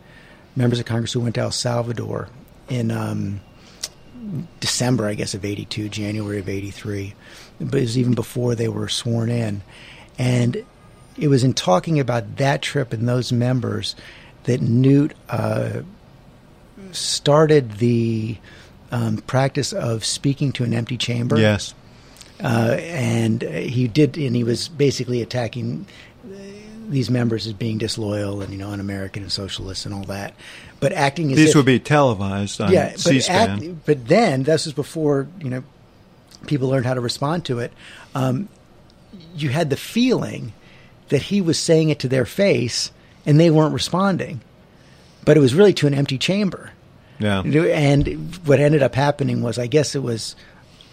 [0.55, 2.27] members of Congress who went to El Salvador
[2.67, 3.41] in um,
[4.59, 7.13] December, I guess, of '82, January of '83.
[7.59, 9.61] But it was even before they were sworn in,
[10.17, 10.65] and
[11.15, 13.95] it was in talking about that trip and those members
[14.43, 15.13] that Newt.
[15.29, 15.81] Uh,
[16.91, 18.37] started the
[18.91, 21.39] um, practice of speaking to an empty chamber.
[21.39, 21.73] Yes.
[22.43, 25.85] Uh, and he did, and he was basically attacking
[26.25, 26.35] uh,
[26.89, 30.33] these members as being disloyal and you know un-American and socialists and all that.
[30.79, 33.49] But acting as These if, would be televised on yeah, but, C-SPAN.
[33.49, 35.63] act, but then this was before you know
[36.47, 37.71] people learned how to respond to it.
[38.15, 38.49] Um,
[39.35, 40.53] you had the feeling
[41.09, 42.91] that he was saying it to their face
[43.25, 44.41] and they weren't responding,
[45.25, 46.71] but it was really to an empty chamber.
[47.19, 47.41] yeah.
[47.43, 50.35] And what ended up happening was, I guess it was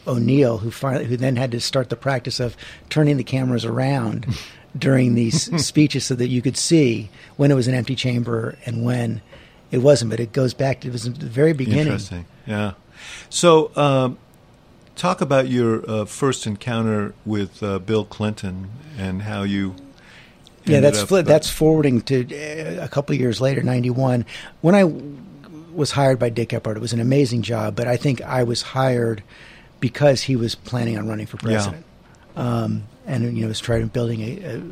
[0.07, 2.57] O'Neill who finally, who then had to start the practice of
[2.89, 4.27] turning the cameras around
[4.79, 8.85] during these speeches so that you could see when it was an empty chamber and
[8.85, 9.21] when
[9.71, 10.11] it wasn't.
[10.11, 11.81] But it goes back to it was the very beginning.
[11.81, 12.27] Interesting.
[12.47, 12.73] Yeah.
[13.31, 14.19] So, um,
[14.97, 19.75] talk about your uh, first encounter with uh, Bill Clinton and how you.
[20.69, 24.25] Yeah, that's up, uh, that's forwarding to uh, a couple of years later, ninety one,
[24.61, 24.85] when I
[25.73, 26.77] was hired by Dick Gephardt.
[26.77, 29.23] It was an amazing job, but I think I was hired
[29.81, 31.85] because he was planning on running for president,
[32.37, 34.63] um, and you know was trying to building a, a, uh,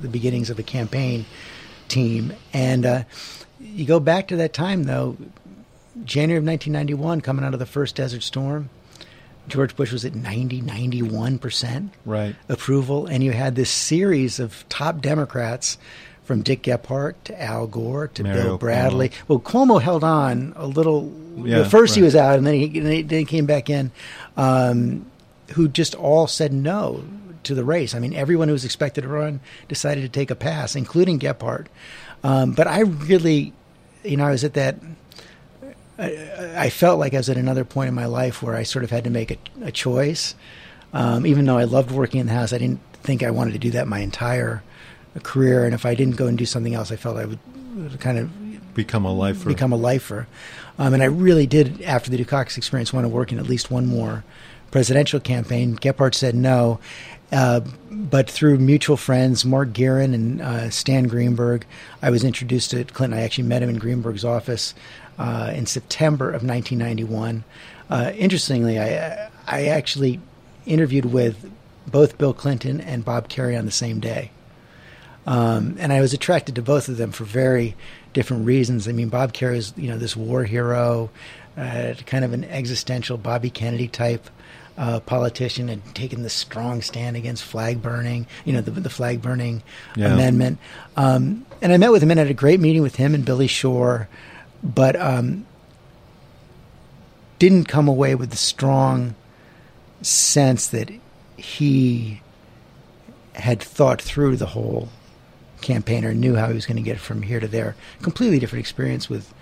[0.00, 1.26] the beginnings of a campaign
[1.88, 2.32] team.
[2.52, 3.02] And uh,
[3.60, 5.16] you go back to that time though,
[6.04, 8.70] January of nineteen ninety one, coming out of the first Desert Storm.
[9.48, 12.36] George Bush was at 90, 91% Right.
[12.48, 15.76] approval, and you had this series of top Democrats
[16.24, 19.10] from Dick Gephardt to Al Gore to Mario Bill Bradley.
[19.26, 21.12] Well, Cuomo held on a little.
[21.42, 23.90] Yeah, first he was out, and then he, then he- then he came back in.
[24.36, 25.06] Um,
[25.54, 27.02] who just all said no
[27.42, 27.94] to the race.
[27.94, 31.66] I mean, everyone who was expected to run decided to take a pass, including Gephardt.
[32.22, 33.52] Um, but I really,
[34.04, 34.76] you know, I was at that.
[36.00, 38.84] I, I felt like I was at another point in my life where I sort
[38.84, 40.34] of had to make a, a choice.
[40.92, 43.58] Um, even though I loved working in the house, I didn't think I wanted to
[43.58, 44.62] do that my entire
[45.22, 45.64] career.
[45.64, 47.38] And if I didn't go and do something else, I felt I would
[48.00, 49.48] kind of Become a lifer.
[49.48, 50.26] become a lifer.
[50.78, 53.70] Um, and I really did, after the Dukakis experience, want to work in at least
[53.70, 54.24] one more
[54.70, 55.76] presidential campaign.
[55.76, 56.78] Gephardt said no.
[57.32, 57.60] Uh,
[57.90, 61.64] but through mutual friends, Mark Gearan and uh, Stan Greenberg,
[62.02, 63.18] I was introduced to Clinton.
[63.18, 64.74] I actually met him in Greenberg's office
[65.20, 67.44] uh, in September of 1991.
[67.90, 70.18] Uh, interestingly, I, I actually
[70.64, 71.50] interviewed with
[71.86, 74.30] both Bill Clinton and Bob Kerrey on the same day.
[75.26, 77.76] Um, and I was attracted to both of them for very
[78.14, 78.88] different reasons.
[78.88, 81.10] I mean, Bob Kerrey is, you know, this war hero,
[81.56, 84.30] uh, kind of an existential Bobby Kennedy type
[84.78, 89.20] uh, politician, and taking the strong stand against flag burning, you know, the, the flag
[89.20, 89.62] burning
[89.94, 90.14] Yeah.
[90.14, 90.58] amendment.
[90.96, 93.46] Um, and I met with him and had a great meeting with him and Billy
[93.46, 94.08] Shore.
[94.62, 95.46] But um,
[97.38, 99.14] didn't come away with the strong
[100.02, 100.90] sense that
[101.36, 102.20] he
[103.34, 104.88] had thought through the whole
[105.60, 107.76] campaign or knew how he was going to get from here to there.
[108.02, 109.32] Completely different experience with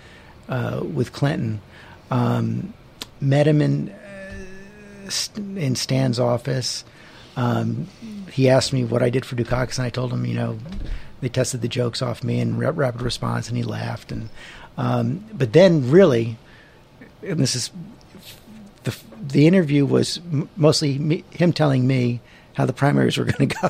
[0.47, 1.61] uh, with Clinton.
[2.09, 2.73] Um,
[3.21, 5.09] met him in uh,
[5.55, 6.83] in Stan's office.
[7.35, 7.87] Um,
[8.31, 10.59] he asked me what I did for Dukakis, and I told him, you know,
[11.21, 14.11] they tested the jokes off me and rapid response, and he laughed.
[14.11, 14.29] And
[14.79, 16.37] um, but then, really,
[17.21, 17.69] and this is
[18.85, 20.21] the the interview was
[20.55, 22.21] mostly me, him telling me
[22.53, 23.69] how the primaries were going to go.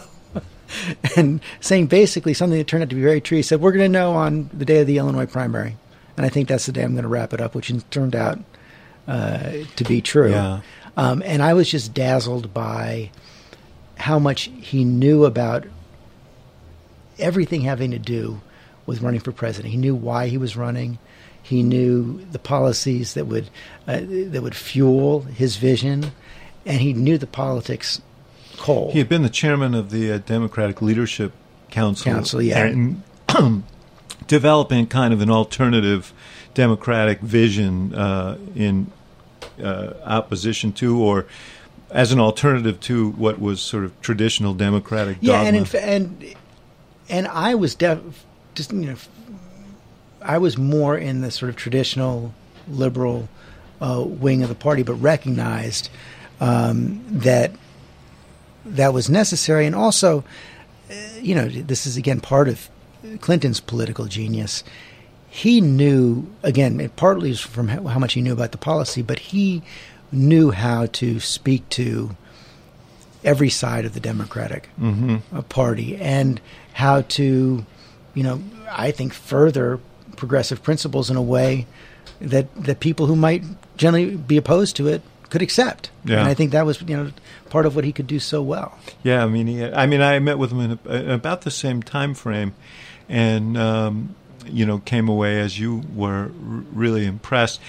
[1.16, 3.38] and saying basically something that turned out to be very true.
[3.38, 5.78] He said, We're going to know on the day of the Illinois primary.
[6.16, 8.38] And I think that's the day I'm going to wrap it up, which turned out
[9.08, 10.30] uh, to be true.
[10.30, 10.62] Yeah.
[10.96, 13.10] Um, and I was just dazzled by
[13.98, 15.66] how much he knew about
[17.18, 18.42] everything having to do
[18.90, 19.72] with running for president.
[19.72, 21.00] He knew why he was running.
[21.42, 23.50] He knew the policies that would
[23.88, 26.12] uh, that would fuel his vision,
[26.66, 28.02] and he knew the politics
[28.58, 28.92] cold.
[28.92, 31.32] He had been the chairman of the uh, Democratic Leadership
[31.72, 32.12] Council.
[32.12, 32.66] Council, yeah.
[32.66, 33.04] And
[34.28, 36.14] developing kind of an alternative
[36.54, 38.92] democratic vision uh, in
[39.64, 41.26] uh, opposition to or
[41.90, 45.60] as an alternative to what was sort of traditional democratic yeah, dogma.
[45.60, 46.36] and and
[47.10, 48.26] and I was def-
[48.60, 48.96] just you know
[50.22, 52.34] I was more in the sort of traditional
[52.68, 53.30] liberal
[53.80, 55.90] uh, wing of the party, but recognized
[56.42, 57.54] um, that
[58.66, 60.26] that was necessary, and also,
[60.92, 62.70] uh, you know, this is again part of
[63.22, 64.66] Clinton's political genius.
[65.30, 69.62] He knew again, it partly from how much he knew about the policy, but he
[70.12, 72.18] knew how to speak to
[73.24, 75.40] every side of the Democratic mm-hmm.
[75.42, 76.42] Party and
[76.74, 77.66] how to,
[78.14, 78.42] you know,
[78.72, 79.80] I think further
[80.16, 81.66] progressive principles in a way
[82.20, 83.44] that that people who might
[83.78, 85.92] generally be opposed to it could accept.
[86.04, 86.20] Yeah.
[86.20, 87.12] And I think that was you know
[87.50, 88.78] part of what he could do so well.
[89.04, 91.52] Yeah, I mean, he, I mean, I met with him in, a, in about the
[91.52, 92.54] same time frame,
[93.08, 96.32] and um, you know, came away as you were r-
[96.74, 97.60] really impressed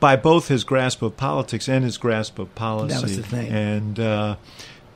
[0.00, 2.94] by both his grasp of politics and his grasp of policy.
[2.94, 3.48] That was the thing.
[3.48, 4.36] And uh,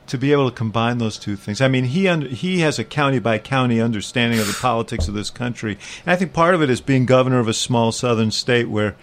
[0.07, 3.19] to be able to combine those two things, I mean, he he has a county
[3.19, 6.69] by county understanding of the politics of this country, and I think part of it
[6.69, 8.95] is being governor of a small southern state where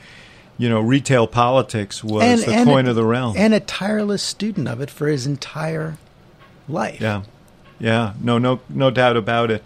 [0.61, 3.35] you know, retail politics was and, the and coin a, of the realm.
[3.35, 5.97] and a tireless student of it for his entire
[6.69, 7.01] life.
[7.01, 7.23] Yeah,
[7.79, 9.65] yeah, no, no, no doubt about it.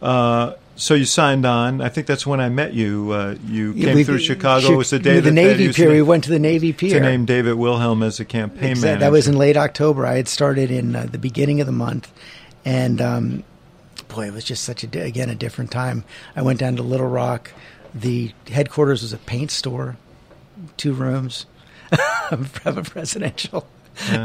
[0.00, 1.80] Uh, so you signed on.
[1.80, 3.10] I think that's when I met you.
[3.12, 4.66] Uh, you Yeah, came we- through Chicago.
[4.68, 5.90] Chi- It was the day the that Navy Pier.
[5.90, 6.98] We went to the Navy Pier.
[6.98, 9.00] to name David Wilhelm as a campaign Exact- manager.
[9.00, 10.06] That was in late October.
[10.06, 12.10] I had started in uh, the beginning of the month,
[12.64, 13.44] and um,
[14.08, 16.04] boy, it was just such a again a different time.
[16.34, 17.52] I went down to Little Rock.
[17.94, 19.96] The headquarters was a paint store,
[20.76, 21.46] two rooms,
[22.30, 23.66] of a presidential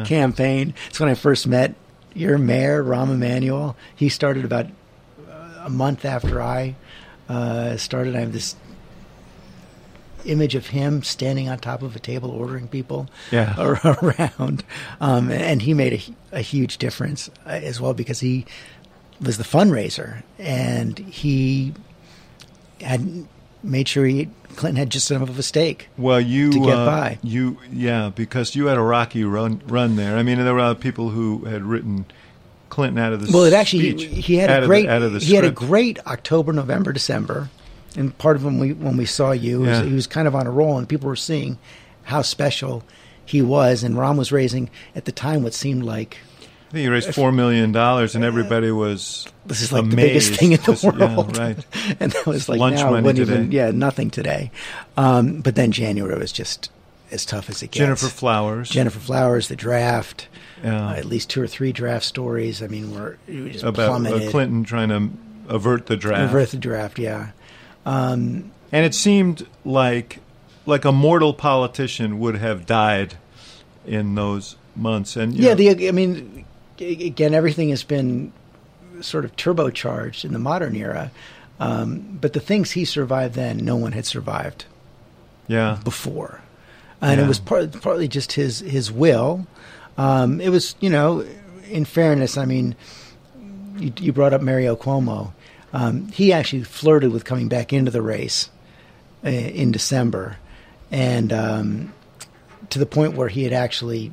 [0.05, 0.73] campaign.
[0.87, 1.75] It's when I first met
[2.13, 3.75] your mayor, Rahm Emanuel.
[3.95, 4.67] He started about
[5.65, 6.75] a month after I
[7.27, 8.15] uh, started.
[8.15, 8.55] I have this
[10.25, 13.53] image of him standing on top of a table ordering people Yeah.
[14.01, 14.63] around.
[14.99, 15.93] Um, and he made
[16.31, 18.45] a, a huge difference uh, as well because he
[19.21, 21.73] was the fundraiser and he
[22.81, 23.27] had
[23.61, 25.89] made sure he, Clinton had just enough of a stake.
[25.97, 27.19] Well, you to get uh, by.
[27.21, 30.17] You yeah, because you had a rocky run run there.
[30.17, 32.05] I mean, there were other people who had written
[32.75, 35.45] Clinton out of the Well, it actually he, he had a great the, he had
[35.45, 37.49] a great October, November, December,
[37.95, 40.45] and part of when we when we saw you, was- he was kind of on
[40.45, 41.57] a roll, and people were seeing
[42.03, 42.83] how special
[43.25, 46.17] he was, and Rahm was raising at the time what seemed like
[46.67, 49.97] I think he raised four million dollars, and everybody was this is like amazed.
[49.97, 51.65] the biggest thing in the Just- yeah, world, right?
[52.01, 54.51] and that was like lunch now money wouldn't even yeah nothing today,
[54.97, 56.69] um, but then January was just
[57.11, 57.77] as tough as it gets.
[57.77, 58.69] Gennifer Flowers.
[58.69, 60.27] Gennifer Flowers, the draft,
[60.63, 60.89] Yeah.
[60.89, 62.61] uh, at least two or three draft stories.
[62.63, 64.31] I mean, we're we just about uh, plummeted.
[64.31, 65.09] Clinton trying to
[65.53, 66.31] avert the draft.
[66.31, 67.29] Avert the draft, yeah.
[67.85, 70.19] Um, And it seemed like
[70.65, 73.15] like a mortal politician would have died
[73.85, 75.15] in those months.
[75.15, 76.45] And you yeah, know, the I mean,
[76.79, 78.33] again, everything has been
[79.01, 81.11] sort of turbocharged in the modern era.
[81.59, 84.65] Um, but the things he survived then, no one had survived
[85.47, 86.41] yeah, before,
[87.01, 87.25] and Yeah.
[87.25, 89.45] it was part, partly just his his will.
[89.97, 91.25] Um, it was, you know,
[91.69, 92.75] in fairness, I mean,
[93.77, 95.31] you, you brought up Mario Cuomo.
[95.73, 98.49] Um, he actually flirted with coming back into the race
[99.25, 100.37] uh, in December,
[100.91, 101.93] and um,
[102.69, 104.11] to the point where he had actually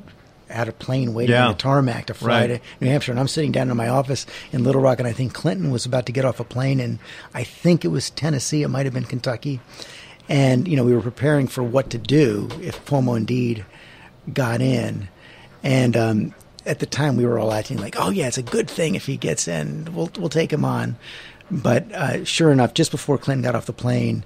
[0.49, 1.47] had a plane waiting Yeah.
[1.47, 2.47] on the tarmac to fly Right.
[2.49, 3.11] to New Hampshire.
[3.12, 5.87] And I'm sitting down in my office in Little Rock, and I think Clinton was
[5.87, 6.99] about to get off a plane, and
[7.33, 9.61] I think it was Tennessee, it might have been Kentucky.
[10.29, 13.64] And you know we were preparing for what to do if Cuomo indeed
[14.33, 15.09] got in,
[15.62, 16.35] and um,
[16.66, 19.07] at the time we were all acting like, oh yeah, it's a good thing if
[19.07, 19.89] he gets in.
[19.93, 20.97] We'll we'll take him on.
[21.51, 24.25] But uh, sure enough, just before Clinton got off the plane,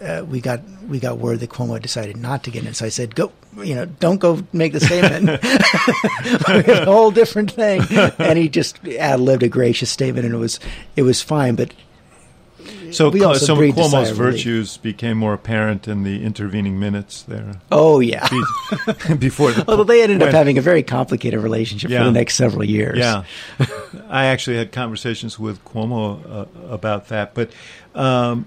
[0.00, 2.72] uh, we got we got word that Cuomo decided not to get in.
[2.74, 3.32] So I said, "Go,
[3.62, 5.28] you know, don't go make the statement.
[5.28, 7.82] a whole different thing."
[8.18, 10.60] And he just ad libbed a gracious statement, and it was
[10.96, 11.56] it was fine.
[11.56, 11.74] But
[12.92, 16.24] so we also some of breathed a sigh Cuomo's virtues became more apparent in the
[16.24, 17.60] intervening minutes there.
[17.72, 18.28] oh yeah.
[19.18, 22.64] Before the Although they ended up having a very complicated relationship for the next several
[22.64, 22.98] years.
[22.98, 23.24] Yeah,
[24.08, 27.50] I actually had conversations with Cuomo uh, about that, but
[27.94, 28.46] um,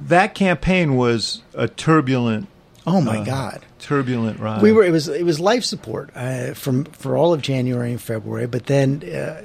[0.00, 2.48] that campaign was a turbulent,
[2.86, 3.64] Oh my uh, God.
[3.78, 4.62] turbulent ride.
[4.62, 4.84] We were.
[4.84, 5.08] It was.
[5.08, 8.46] It was life support uh, from for all of January and February.
[8.46, 9.42] But then uh,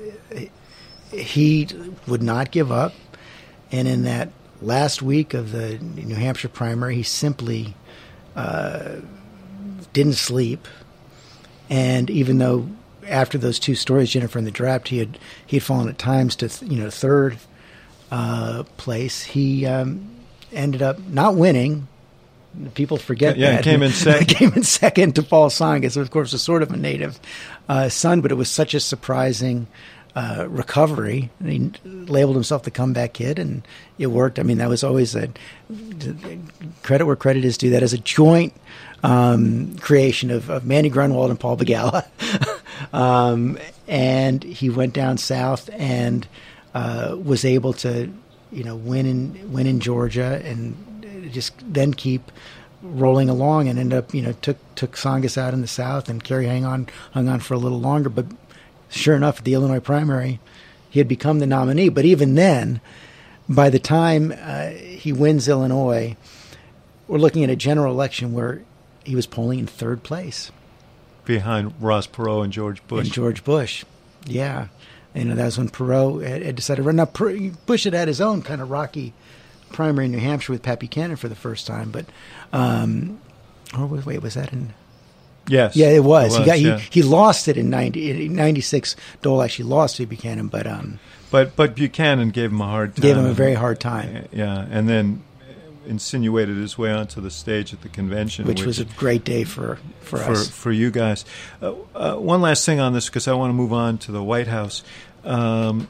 [1.11, 1.67] he
[2.07, 2.93] would not give up,
[3.71, 7.73] and in that last week of the New Hampshire primary, he simply
[8.35, 8.97] uh,
[9.93, 10.67] didn't sleep.
[11.69, 12.67] And even though
[13.07, 16.35] after those two stories, Gennifer and the Draft, he had he had fallen at times
[16.37, 17.37] to th- you know third
[18.11, 20.09] uh, place, he um,
[20.51, 21.87] ended up not winning.
[22.73, 23.63] People forget Yeah, he that.
[23.63, 24.27] came in second.
[24.27, 27.17] came in second to Paul Tsongas, of course, was sort of a native
[27.69, 29.67] uh, son, but it was such a surprising
[30.15, 31.29] uh, recovery.
[31.43, 33.65] He labeled himself the comeback kid, and
[33.97, 34.39] it worked.
[34.39, 35.29] I mean, that was always a
[36.83, 37.69] credit where credit is due.
[37.69, 38.53] That is a joint
[39.03, 42.05] um, creation of, of Mandy Grunwald and Paul Begala.
[42.93, 43.57] um,
[43.87, 46.27] and he went down south and
[46.73, 48.11] uh, was able to,
[48.51, 50.75] you know, win in win in Georgia and
[51.31, 52.31] just then keep
[52.81, 56.23] rolling along and end up, you know, took took Tsongas out in the South and
[56.23, 58.09] Kerry hang on hung on for a little longer.
[58.09, 58.25] But
[58.91, 60.39] sure enough, at the Illinois primary,
[60.89, 61.89] he had become the nominee.
[61.89, 62.81] But even then,
[63.49, 66.15] by the time uh, he wins Illinois,
[67.07, 68.61] we're looking at a general election where
[69.03, 70.51] he was polling in third place
[71.25, 73.05] behind Ross Perot and George Bush.
[73.05, 73.83] and George Bush.
[74.25, 74.67] Yeah.
[75.13, 76.95] You know, that was when Perot had, had decided to run.
[76.95, 79.13] Now, Per- Bush had had his own kind of rocky
[79.71, 82.05] primary in New Hampshire with Pat Buchanan for the first time, but,
[82.53, 83.19] um,
[83.77, 84.73] or wait, wait, was that in?
[85.51, 86.35] Yes, Yeah, it was.
[86.37, 86.77] he got yeah.
[86.79, 88.95] he, he lost it in 90, 96.
[89.21, 90.99] Dole actually lost to Buchanan, but um,
[91.29, 93.01] but but Buchanan gave him a hard time.
[93.01, 95.23] gave him a very hard time, Yeah, and then
[95.87, 99.77] insinuated his way onto the stage at the convention, which was a great day for
[100.01, 100.49] for, for us.
[100.49, 101.25] for you guys.
[101.61, 104.23] Uh, uh, one last thing on this because I want to move on to the
[104.23, 104.83] White House.
[105.23, 105.87] Um,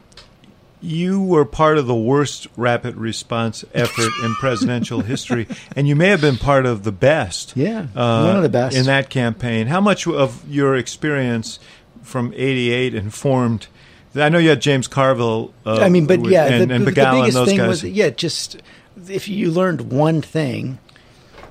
[0.81, 6.07] you were part of the worst rapid response effort in presidential history, and you may
[6.09, 7.55] have been part of the best.
[7.55, 8.75] Yeah, uh, one of the best.
[8.75, 9.67] in that campaign.
[9.67, 11.59] How much of your experience
[12.01, 13.67] from '88 informed?
[14.15, 15.53] I know you had James Carville.
[15.65, 17.67] Uh, I mean, but with- yeah, and, the, and the, and biggest those thing guys.
[17.67, 18.61] was yeah, just
[19.09, 20.79] if you learned one thing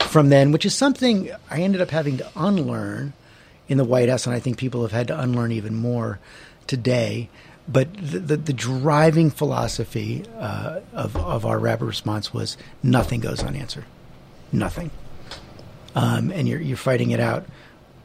[0.00, 3.12] from then, which is something I ended up having to unlearn
[3.68, 6.18] in the White House, and I think people have had to unlearn even more
[6.66, 7.30] today.
[7.72, 13.42] But the the, the driving philosophy uh, of of our rapid response was nothing goes
[13.44, 13.84] unanswered,
[14.52, 14.90] nothing,
[15.94, 17.44] um, and you're you're fighting it out.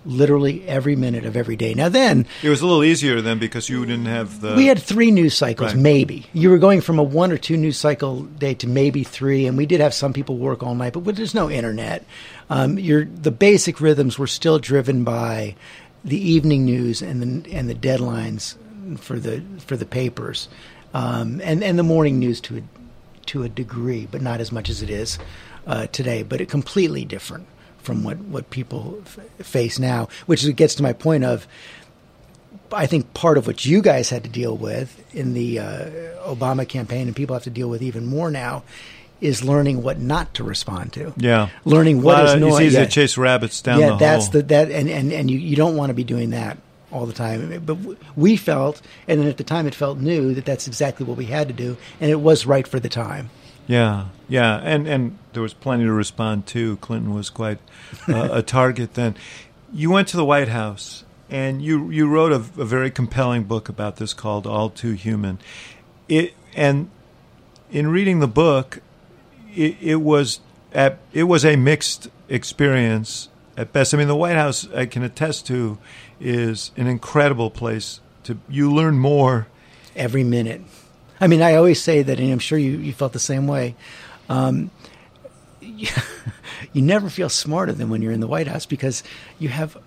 [0.07, 1.74] Literally every minute of every day.
[1.74, 4.53] Now, then, it was a little easier then because you didn't have the.
[4.53, 5.82] we had three news cycles, Right.
[5.82, 6.28] maybe.
[6.32, 9.57] You were going from a one or two news cycle day to maybe three, and
[9.57, 12.05] we did have some people work all night, but there's no internet.
[12.51, 15.55] Um, your the basic rhythms were still driven by
[16.03, 18.57] the evening news and the and the deadlines
[18.97, 20.47] for the for the papers,
[20.93, 22.61] um, and and the morning news to a
[23.27, 25.17] to a degree, but not as much as it is
[25.67, 26.23] uh, today.
[26.23, 27.47] But it completely different
[27.79, 31.47] from what what people f- face now, which gets to my point of.
[32.71, 35.89] I think part of what you guys had to deal with in the uh,
[36.25, 38.63] Obama campaign, and people have to deal with even more now,
[39.21, 41.13] is learning what not to respond to.
[41.15, 42.61] Yeah, learning what is It's noise.
[42.61, 42.86] easy yeah.
[42.86, 44.31] to chase rabbits down yeah, the that's hole.
[44.33, 46.57] the that, and and and you, you don't want to be doing that
[46.95, 47.61] all the time.
[47.65, 47.77] But
[48.15, 51.25] we felt, and then at the time it felt new that that's exactly what we
[51.25, 53.29] had to do, and it was right for the time.
[53.67, 56.77] Yeah, yeah, and and there was plenty to respond to.
[56.77, 57.59] Clinton was quite
[58.07, 59.15] uh, a target then.
[59.73, 63.67] You went to the White House and you you wrote a, a very compelling book
[63.67, 65.39] about this called All Too Human.
[66.07, 66.89] It and
[67.71, 68.79] in reading the book,
[69.55, 70.39] it, it was
[70.73, 73.93] at, it was a mixed experience at best.
[73.93, 75.77] I mean, the White House I can attest to
[76.20, 79.47] is an incredible place to you learn more.
[79.95, 80.61] every minute.
[81.22, 83.76] I mean, I always say that, and I'm sure you, you felt the same way.
[84.28, 84.70] Um,
[85.61, 85.88] you,
[86.74, 89.03] you never feel smarter than when you're in the White House because
[89.39, 89.78] you have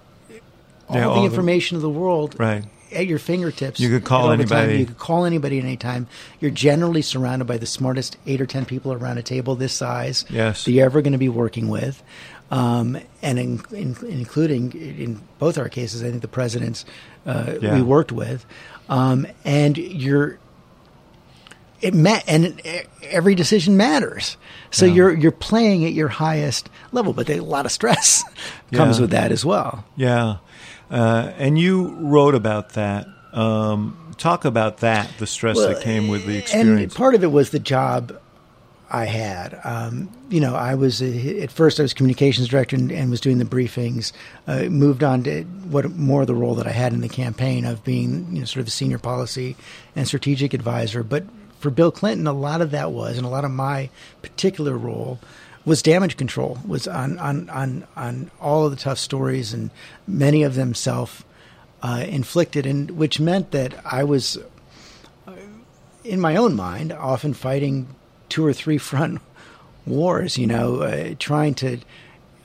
[0.89, 2.65] all Yeah, the all the- information of the world Right.
[2.93, 3.79] at your fingertips.
[3.81, 4.59] You could call at all the time.
[4.61, 4.79] anybody.
[4.81, 6.07] You could call anybody at any time.
[6.41, 10.25] You're generally surrounded by the smartest eight or ten people around a table this size
[10.31, 10.65] Yes.
[10.65, 12.03] that you're ever going to be working with.
[12.51, 16.85] Um, and in, in, including in both our cases, I think the presidents
[17.27, 17.75] uh, Yeah.
[17.75, 18.47] we worked with,
[18.89, 20.39] um, and you're
[21.81, 24.37] it ma- and it, every decision matters.
[24.71, 24.95] So Yeah.
[24.95, 28.25] you're you're playing at your highest level, but a lot of stress
[28.73, 29.03] comes Yeah.
[29.03, 29.85] with that as well.
[29.97, 30.37] Yeah.
[30.91, 33.07] Uh, and you wrote about that.
[33.35, 36.95] Um, talk about that, the stress that came with the And experience.
[36.95, 38.19] part of it was the job
[38.91, 39.61] I had.
[39.65, 41.07] Um, you know, I was uh,
[41.41, 44.13] at first I was communications director and, and was doing the briefings.
[44.47, 47.65] Uh, moved on to what more of the role that I had in the campaign
[47.65, 49.57] of being you know sort of a senior policy
[49.95, 51.03] and strategic advisor.
[51.03, 51.25] But
[51.59, 53.91] for Bill Clinton, a lot of that was, and a lot of my
[54.23, 55.19] particular role
[55.65, 56.59] was damage control.
[56.67, 59.71] Was on on on on all of the tough stories and
[60.07, 61.27] many of them self
[61.83, 64.39] uh, inflicted, and which meant that I was
[66.05, 67.87] in my own mind, often fighting
[68.29, 69.21] two or three front
[69.87, 71.79] wars, you know, uh, trying to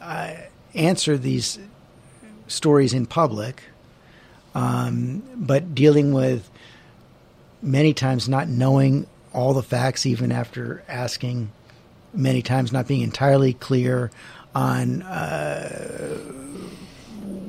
[0.02, 0.34] uh,
[0.74, 1.60] answer these
[2.48, 3.64] stories in public,
[4.56, 6.50] um, but dealing with
[7.62, 11.52] many times not knowing all the facts, even after asking
[12.14, 14.12] many times, not being entirely clear
[14.54, 16.18] on uh,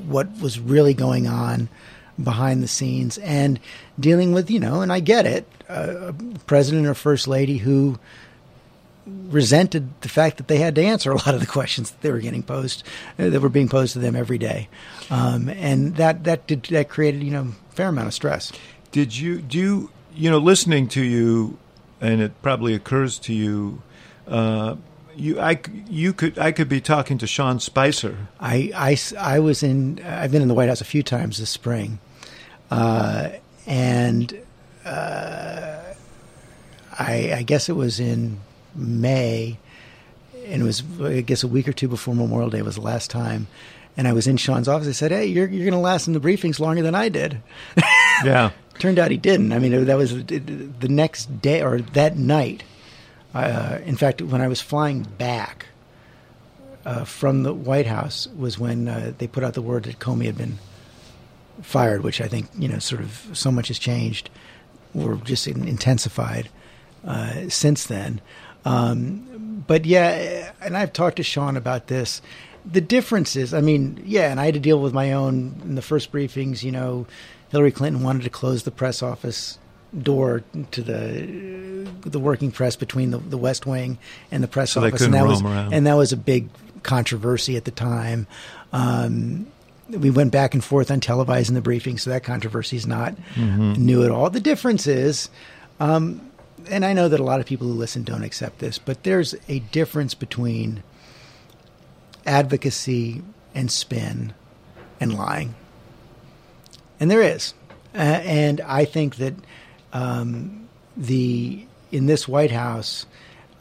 [0.06, 1.68] what was really going on
[2.22, 3.58] behind the scenes and
[3.98, 6.12] dealing with, you know, and I get it, uh, a
[6.46, 7.98] president or first lady who
[9.06, 12.10] resented the fact that they had to answer a lot of the questions that they
[12.10, 12.82] were getting posed,
[13.18, 14.68] uh, that were being posed to them every day,
[15.10, 18.52] um, and that that did, that created, you know, a fair amount of stress.
[18.92, 21.58] Did you do you, you know listening to you,
[22.00, 23.82] and it probably occurs to you,
[24.26, 24.76] uh,
[25.16, 28.28] you I you could I could be talking to Sean Spicer.
[28.40, 30.00] I, I I was in.
[30.04, 31.98] I've been in the White House a few times this spring,
[32.70, 33.30] uh,
[33.66, 34.38] and
[34.84, 35.80] uh,
[36.98, 38.38] I, I guess it was in
[38.74, 39.58] May,
[40.46, 43.10] and it was I guess a week or two before Memorial Day was the last
[43.10, 43.46] time.
[43.96, 44.88] And I was in Sean's office.
[44.88, 47.40] I said, "Hey, you're you're going to last in the briefings longer than I did."
[48.24, 49.52] Yeah, Turned out he didn't.
[49.52, 52.62] I mean, that was the next day or that night.
[53.32, 55.66] Uh, in fact, when I was flying back
[56.84, 60.26] uh, from the White House was when uh, they put out the word that Comey
[60.26, 60.58] had been
[61.62, 64.30] fired, which I think you know sort of so much has changed
[64.94, 66.48] or just intensified
[67.04, 68.20] uh, since then.
[68.64, 72.20] Um, but yeah, and I've talked to Sean about this.
[72.70, 75.74] The difference is, I mean, yeah, and I had to deal with my own in
[75.74, 76.62] the first briefings.
[76.62, 77.06] You know,
[77.50, 79.58] Hillary Clinton wanted to close the press office
[80.02, 80.42] door
[80.72, 83.98] to the the working press between the, the West Wing
[84.30, 85.72] and the press So office, and that was around.
[85.74, 86.48] and that was a big
[86.82, 88.26] controversy at the time.
[88.72, 89.46] Um,
[89.90, 94.02] we went back and forth on televising the briefing, so that controversy is not new
[94.04, 94.30] at all.
[94.30, 95.28] The difference is,
[95.78, 96.22] um,
[96.68, 99.34] and I know that a lot of people who listen don't accept this, but there's
[99.48, 100.82] a difference between
[102.26, 103.22] advocacy
[103.54, 104.32] and spin
[105.00, 105.54] and lying.
[107.00, 107.54] And there is.
[107.94, 109.34] Uh, and I think that
[109.92, 113.06] um, the in this White House,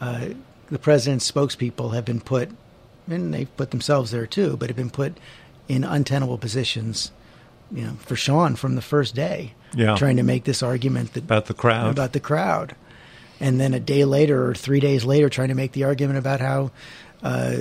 [0.00, 0.28] uh,
[0.70, 2.50] the president's spokespeople have been put,
[3.08, 5.16] and they've put themselves there too, but have been put
[5.68, 7.12] in untenable positions.
[7.70, 9.96] You know, for Sean from the first day, Yeah.
[9.96, 11.90] trying to make this argument that about the crowd.
[11.90, 12.74] about the crowd,
[13.44, 16.40] and then a day later or three days later, trying to make the argument about
[16.40, 16.70] how
[17.22, 17.54] uh,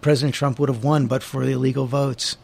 [0.00, 2.38] President Trump would have won but for the illegal votes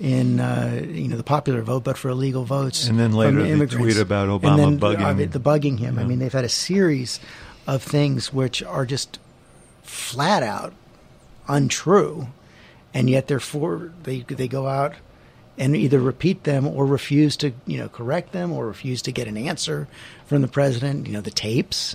[0.00, 2.88] in uh, you know the popular vote, but for illegal votes.
[2.88, 5.30] And then later the tweet about And Obama then, bugging uh, him.
[5.30, 5.96] the bugging him.
[5.98, 7.20] I mean, they've had a series
[7.68, 9.20] of things which are just
[9.84, 10.72] flat out
[11.46, 12.28] untrue,
[12.92, 14.94] and yet they're for they they go out
[15.60, 19.28] and either repeat them or refuse to you know correct them or refuse to get
[19.28, 19.86] an answer
[20.26, 21.06] from the president.
[21.06, 21.94] You know the tapes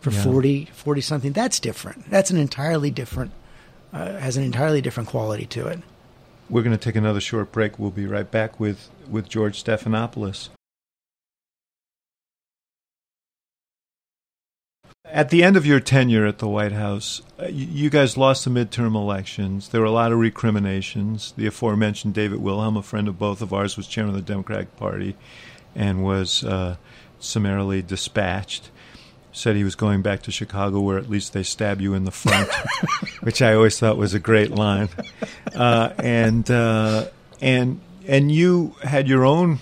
[0.00, 0.22] for Yeah.
[0.24, 1.32] forty forty 40 something.
[1.32, 2.10] That's different.
[2.10, 3.30] That's an entirely different
[3.92, 5.78] uh, has an entirely different quality to it.
[6.48, 7.78] We're going to take another short break.
[7.78, 10.48] We'll be right back with, with George Stephanopoulos.
[15.12, 18.46] At the end of your tenure at the White House, uh, you, you guys lost
[18.46, 19.68] the midterm elections.
[19.68, 21.34] There were a lot of recriminations.
[21.36, 24.74] The aforementioned David Wilhelm, a friend of both of ours, was chairman of the Democratic
[24.78, 25.14] Party
[25.74, 26.76] and was uh,
[27.20, 28.70] summarily dispatched.
[29.32, 32.10] Said he was going back to Chicago, where at least they stab you in the
[32.10, 32.50] front,
[33.20, 34.88] which I always thought was a great line.
[35.54, 37.08] Uh, and uh,
[37.42, 39.58] and and you had your own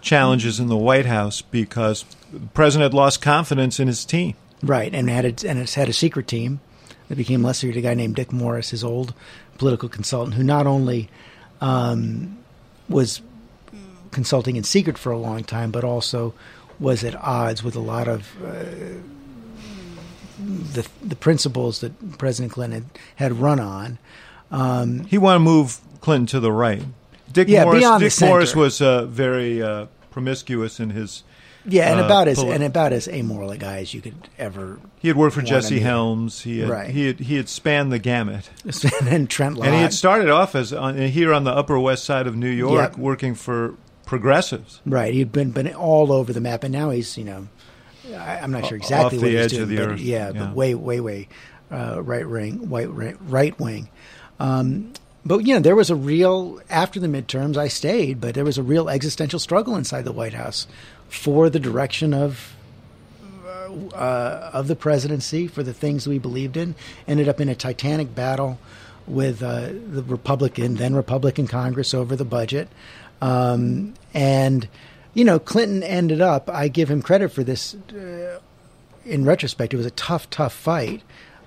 [0.00, 4.34] challenges in the White House because the president had lost confidence in his team.
[4.62, 6.60] Right, and had a, and it's had a secret team
[7.08, 7.76] that became less secret.
[7.76, 9.12] A guy named Dick Morris, his old
[9.58, 11.08] political consultant, who not only
[11.60, 12.38] um,
[12.88, 13.22] was
[14.12, 16.34] consulting in secret for a long time, but also
[16.78, 18.64] was at odds with a lot of uh,
[20.38, 23.98] the the principles that President Clinton had, had run on.
[24.50, 26.82] Um, he wanted to move Clinton to the right.
[27.32, 31.24] Dick Yeah, Morris, beyond the Dick Morris was uh, very uh, promiscuous in his.
[31.66, 34.14] Yeah, and uh, about as poli- and about as amoral a guy as you could
[34.38, 34.78] ever.
[35.00, 35.80] He had worked for Jesse.
[35.80, 36.42] Helms.
[36.42, 36.90] He had, Right.
[36.90, 38.50] he had he had spanned the gamut,
[39.08, 39.66] and Trent Lott.
[39.68, 42.48] and he had started off as on, here on the Upper West Side of New
[42.50, 42.98] York, Yep.
[42.98, 43.74] working for
[44.06, 44.80] progressives.
[44.86, 47.48] Right, he'd been been all over the map, and now he's you know,
[48.16, 50.30] I, I'm not sure exactly what the he's edge doing, of the but earth, yeah,
[50.32, 50.44] yeah.
[50.44, 51.28] but way, way, way
[51.70, 53.88] uh, right wing, white right, right wing.
[54.40, 54.92] Um,
[55.24, 57.56] but you know, there was a real after the midterms.
[57.56, 60.66] I stayed, but there was a real existential struggle inside the White House
[61.12, 62.56] for the direction of
[63.94, 66.74] uh, of the presidency for the things we believed in.
[67.06, 68.58] Ended up in a titanic battle
[69.06, 72.68] with uh, the Republican, then Republican Congress over the budget.
[73.20, 74.68] Um, and,
[75.14, 78.40] you know, Clinton ended up, I give him credit for this uh,
[79.04, 79.74] in retrospect.
[79.74, 81.02] It was a tough, tough fight.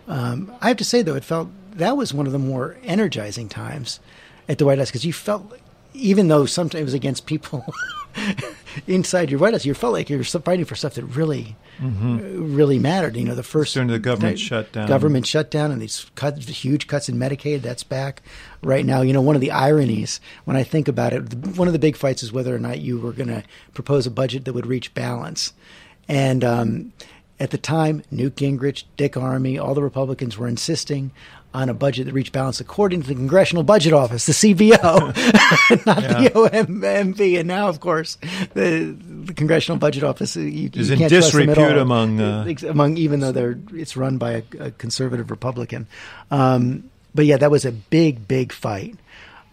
[0.07, 3.49] Um, I have to say, though, it felt that was one of the more energizing
[3.49, 3.99] times
[4.47, 5.57] at the White House because you felt,
[5.96, 7.66] even though sometimes it was against people
[8.88, 11.88] inside your White House, you felt like you were fighting for stuff that really, uh,
[11.88, 13.16] really mattered.
[13.16, 14.88] You know, the first During the government shutdown.
[14.88, 17.62] government shutdown and these cuts, huge cuts in Medicaid.
[17.62, 18.22] That's back
[18.62, 19.02] right now.
[19.02, 21.96] You know, one of the ironies when I think about it, one of the big
[21.96, 23.43] fights is whether or not you were going to
[23.74, 25.54] propose a budget that would reach balance.
[26.08, 26.93] And um,
[27.39, 31.12] at the time, Newt Gingrich, Dick Armey, all the Republicans were insisting
[31.56, 34.76] on a budget that reached balance according to the Congressional Budget Office, the CBO,
[35.86, 37.39] not the OMB.
[37.39, 38.18] And now, of course,
[38.53, 41.78] the, the Congressional Budget Office uh, you, Is you in can't trust them at disrepute
[41.78, 45.88] among, uh, among even though they're it's run by a, a conservative Republican.
[46.30, 48.97] Um, but yeah, that was a big, big fight.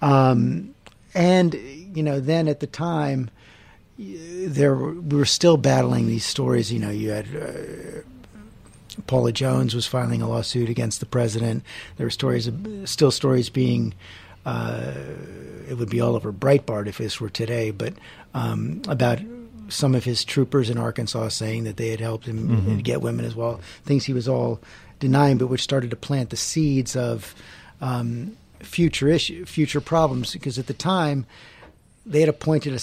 [0.01, 0.75] Um,
[1.15, 3.31] and you know, then at the time,
[3.97, 6.73] there were, we were still battling these stories.
[6.73, 7.27] You know, you had.
[7.35, 8.09] Uh,
[9.07, 11.65] Paula Jones was filing a lawsuit against the president.
[11.97, 12.51] There were stories,
[12.85, 13.95] still stories being,
[14.45, 14.93] uh,
[15.69, 17.95] it would be all over Breitbart if this were today, but
[18.35, 19.21] um, about
[19.69, 23.35] some of his troopers in Arkansas saying that they had helped him get women as
[23.35, 23.61] well.
[23.85, 24.61] Things he was all
[24.99, 27.35] denying, but which started to plant the seeds of
[27.81, 30.33] um, future issue, future problems.
[30.33, 31.27] Because at the time,
[32.05, 32.81] they had appointed a.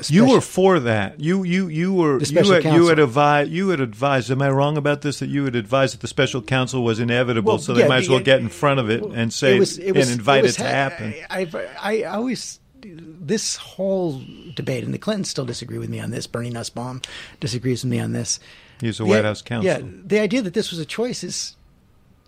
[0.00, 1.20] s- a You were for that.
[1.20, 2.88] You you you were The you special had, you counsel.
[2.88, 4.30] had advised you had advised.
[4.30, 5.18] Am I wrong about this?
[5.20, 8.02] That you had advised that the special counsel was inevitable, Well, so they yeah, might
[8.02, 10.56] as well get in front of it and say was- and was- invite it, was
[10.56, 11.14] to happen.
[11.30, 11.46] I,
[11.80, 14.22] I, I always this whole
[14.54, 16.26] debate, and the Clintons still disagree with me on this.
[16.28, 17.02] Bernie Nussbaum
[17.40, 18.38] disagrees with me on this.
[18.80, 19.66] He's a White House counsel.
[19.66, 21.55] Yeah, the idea that this was a choice is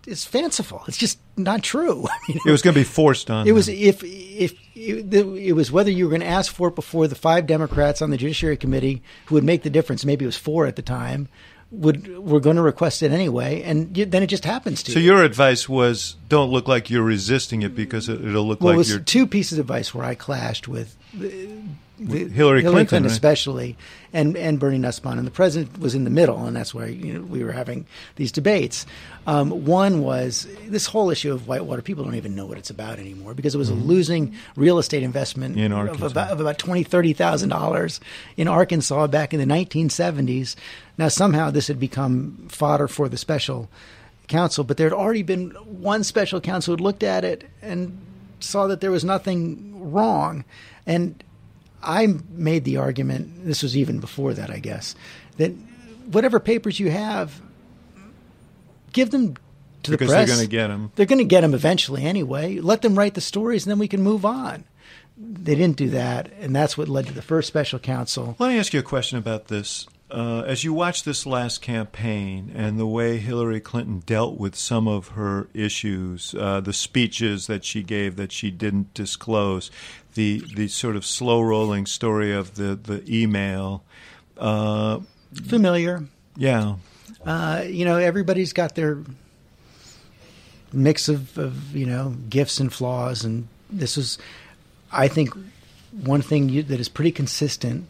[0.07, 0.83] is fanciful.
[0.87, 2.05] It's just not true.
[2.29, 3.47] It was going to be forced on.
[3.47, 3.75] it was them.
[3.77, 7.15] if if it, it was whether you were going to ask for it before the
[7.15, 10.05] five Democrats on the Judiciary Committee who would make the difference.
[10.05, 11.27] Maybe it was four at the time.
[11.71, 14.97] Would were going to request it anyway, and you, then it just happens to So
[14.99, 15.05] you.
[15.13, 18.73] your advice was don't look like you're resisting it because it, it'll look Well, it
[18.73, 18.99] like was you're.
[18.99, 20.95] two pieces of advice where I clashed with
[21.99, 23.11] the, the Hillary Clinton, right?
[23.11, 23.77] especially,
[24.13, 27.13] and and Bernie Nussbaum, and the president was in the middle, and that's why you
[27.13, 27.85] know, we were having
[28.15, 28.85] these debates.
[29.27, 31.81] Um, one was this whole issue of Whitewater.
[31.81, 35.03] People don't even know what it's about anymore because it was a losing real estate
[35.03, 35.59] investment Mm-hmm.
[35.59, 37.99] In of about, of about twenty thirty thousand dollars
[38.37, 40.55] in Arkansas back in the nineteen seventies.
[40.97, 43.69] Now somehow this had become fodder for the special
[44.27, 47.99] counsel, but there had already been one special counsel who looked at it and
[48.39, 50.45] saw that there was nothing wrong.
[50.85, 51.21] And
[51.81, 54.95] I made the argument, this was even before that, I guess,
[55.37, 55.51] that
[56.11, 57.41] whatever papers you have,
[58.91, 59.35] give them
[59.83, 60.91] to the Because the they're gonna get them.
[60.95, 62.59] They're going to get them eventually anyway.
[62.59, 64.65] Let them write the stories and then we can move on.
[65.21, 68.37] They didn't do that, and that's what led to the first special counsel.
[68.39, 69.85] Let me ask you a question about this.
[70.11, 74.87] Uh, as you watch this last campaign and the way Hillary Clinton dealt with some
[74.87, 79.69] of her issues, uh, the speeches that she gave that she didn't disclose,
[80.15, 83.83] the the sort of slow rolling story of the the email,
[84.37, 84.99] uh,
[85.45, 86.03] Familiar.
[86.35, 86.75] yeah,
[87.23, 88.97] Uh, you know, everybody's got their
[90.73, 94.17] mix of, of you know gifts and flaws, and this is,
[94.91, 95.29] I think,
[95.91, 97.87] one thing you, that is pretty consistent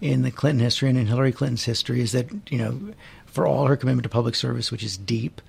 [0.00, 2.80] in the Clinton history and in Hillary Clinton's history is that you know,
[3.26, 5.40] for all her commitment to public service, which is deep,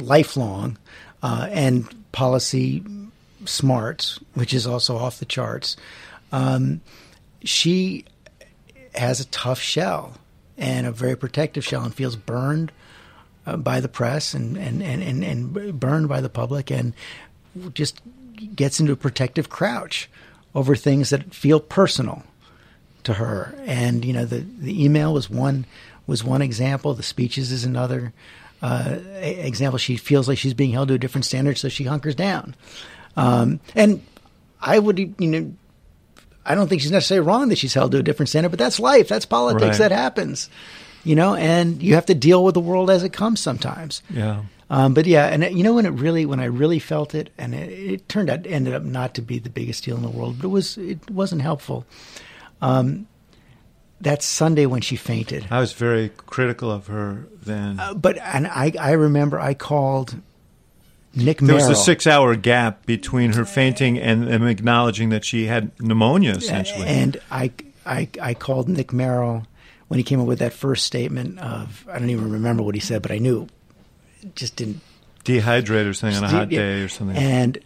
[0.00, 0.78] uh, lifelong,
[1.22, 2.82] uh, and policy
[3.44, 5.76] smarts, which is also off the charts,
[6.32, 6.80] um,
[7.42, 8.04] she
[8.94, 10.18] has a tough shell
[10.56, 12.72] and a very protective shell and feels burned
[13.46, 16.94] uh, by the press and, and, and, and, and burned by the public and
[17.72, 18.00] just
[18.54, 20.08] gets into a protective crouch
[20.54, 22.22] over things that feel personal.
[23.04, 23.54] To her.
[23.66, 25.66] And you know, the the email was one
[26.06, 26.94] was one example.
[26.94, 28.12] The speeches is another
[28.62, 29.78] uh, example.
[29.78, 32.54] She feels like she's being held to a different standard, so she hunkers down.
[33.16, 34.02] Um, and
[34.60, 35.52] I would, you know,
[36.44, 38.80] I don't think she's necessarily wrong that she's held to a different standard, but that's
[38.80, 39.08] life.
[39.08, 39.78] That's politics.
[39.78, 39.88] Right.
[39.88, 40.50] That happens,
[41.04, 44.02] you know, and you have to deal with the world as it comes sometimes.
[44.10, 44.42] Yeah.
[44.70, 47.30] Um, but yeah, and it, you know when it really, when I really felt it,
[47.36, 50.08] and it, it turned out, ended up not to be the biggest deal in the
[50.08, 51.84] world, but it was, it wasn't helpful.
[52.64, 53.06] Um,
[54.00, 55.46] that Sunday when she fainted.
[55.50, 57.80] I was very critical of her then.
[57.80, 60.20] Uh, but and I, I remember I called
[61.14, 61.58] Nick Merrill.
[61.58, 66.32] there was a six-hour gap between her fainting and them acknowledging that she had pneumonia,
[66.32, 66.86] essentially.
[66.86, 67.52] And I,
[67.86, 69.46] I, I called Nick Merrill
[69.88, 72.80] when he came up with that first statement of I don't even remember what he
[72.80, 73.48] said, but I knew
[74.22, 74.80] it just didn't.
[75.24, 76.58] Dehydrate or something on a hot yeah.
[76.58, 77.16] day or something.
[77.16, 77.58] And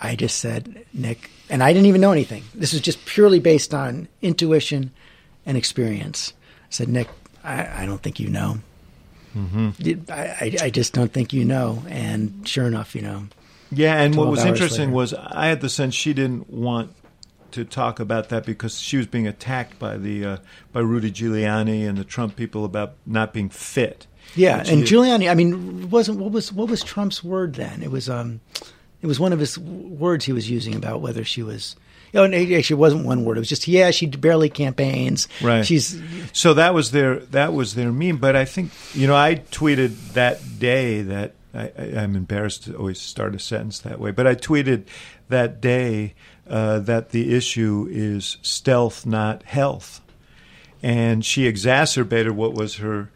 [0.00, 2.44] I just said, Nick, and I didn't even know anything.
[2.54, 4.92] This was just purely based on intuition
[5.44, 6.32] and experience.
[6.62, 7.08] I said, Nick,
[7.44, 8.58] I, I don't think you know.
[9.36, 10.10] Mm-hmm.
[10.10, 11.82] I, I, I just don't think you know.
[11.88, 13.28] And sure enough, you know.
[13.70, 14.96] Yeah, and what was interesting later.
[14.96, 16.94] was I had the sense she didn't want
[17.52, 20.36] to talk about that because she was being attacked by the uh,
[20.72, 24.06] by Rudy Giuliani and the Trump people about not being fit.
[24.34, 25.30] Yeah, and Giuliani.
[25.30, 27.82] I mean, wasn't what was what was Trump's word then?
[27.82, 28.40] It was um,
[29.02, 31.76] it was one of his words he was using about whether she was.
[32.14, 33.36] Oh, and it actually wasn't one word.
[33.36, 35.28] It was just yeah, she barely campaigns.
[35.42, 35.66] Right.
[35.66, 36.00] She's
[36.32, 38.18] So that was their that was their meme.
[38.18, 42.76] But I think you know I tweeted that day that I, I, I'm embarrassed to
[42.76, 44.84] always start a sentence that way, but I tweeted
[45.28, 46.14] that day
[46.48, 50.00] uh, that the issue is stealth, not health,
[50.82, 53.10] and she exacerbated what was her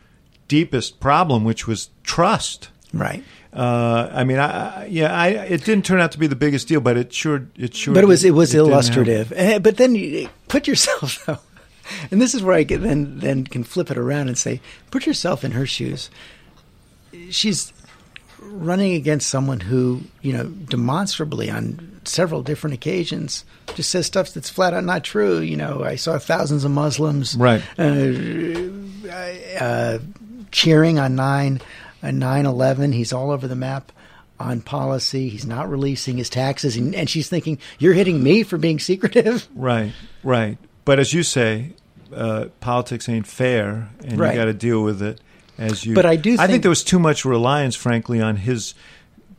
[0.48, 2.70] deepest problem, which was trust.
[2.92, 3.22] right.
[3.52, 6.80] Uh, I mean, I, yeah, I, it didn't turn out to be the biggest deal,
[6.80, 7.94] but it sure, it sure.
[7.94, 9.32] But it was it was didn't illustrative.
[9.34, 11.38] Eh, But then you put yourself though,
[12.12, 14.60] and this is where I can, then then can flip it around and say,
[14.92, 16.10] put yourself in her shoes.
[17.30, 17.72] She's
[18.38, 23.44] running against someone who you know demonstrably on several different occasions
[23.74, 25.38] just says stuff that's flat out not true.
[25.40, 27.62] You know, I saw thousands of Muslims Right.
[27.78, 29.98] uh, uh,
[30.52, 31.60] cheering on nine
[32.02, 32.92] uh, nine eleven.
[32.92, 33.92] He's all over the map
[34.38, 35.28] on policy.
[35.28, 39.48] He's not releasing his taxes, and, and she's thinking, "You're hitting me for being secretive."
[39.54, 39.92] Right,
[40.24, 40.56] right.
[40.84, 41.72] But as you say,
[42.14, 44.32] uh, politics ain't fair, and Right.
[44.34, 45.20] you got to deal with it
[45.58, 45.94] as you.
[45.94, 48.74] But I do I think- think there was too much reliance, frankly, on his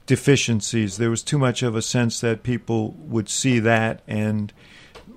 [0.06, 0.98] deficiencies.
[0.98, 4.52] There was too much of a sense that people would see that and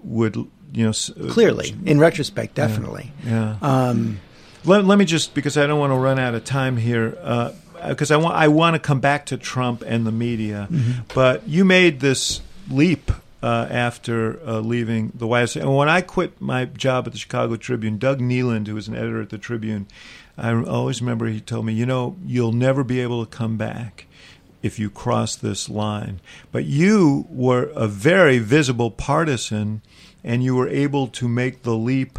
[0.03, 0.37] would,
[0.73, 0.93] you know,
[1.31, 3.13] Clearly, in retrospect, definitely.
[3.27, 3.57] Yeah.
[3.63, 4.21] Um,
[4.65, 7.17] Let, let me just because I don't want to run out of time here.
[7.87, 10.69] Because I want I want to come back to Trump and the media,
[11.15, 12.41] but you made this
[12.71, 13.11] leap
[13.43, 15.57] uh, after uh, leaving the White House.
[15.57, 18.97] And when I quit my job at the Chicago Tribune, Doug Kneeland, who was an
[18.97, 19.87] editor at the Tribune,
[20.39, 24.07] I always remember he told me, you know, you'll never be able to come back
[24.63, 26.21] if you cross this line.
[26.53, 29.83] But you were a very visible partisan,
[30.25, 32.19] and you were able to make the leap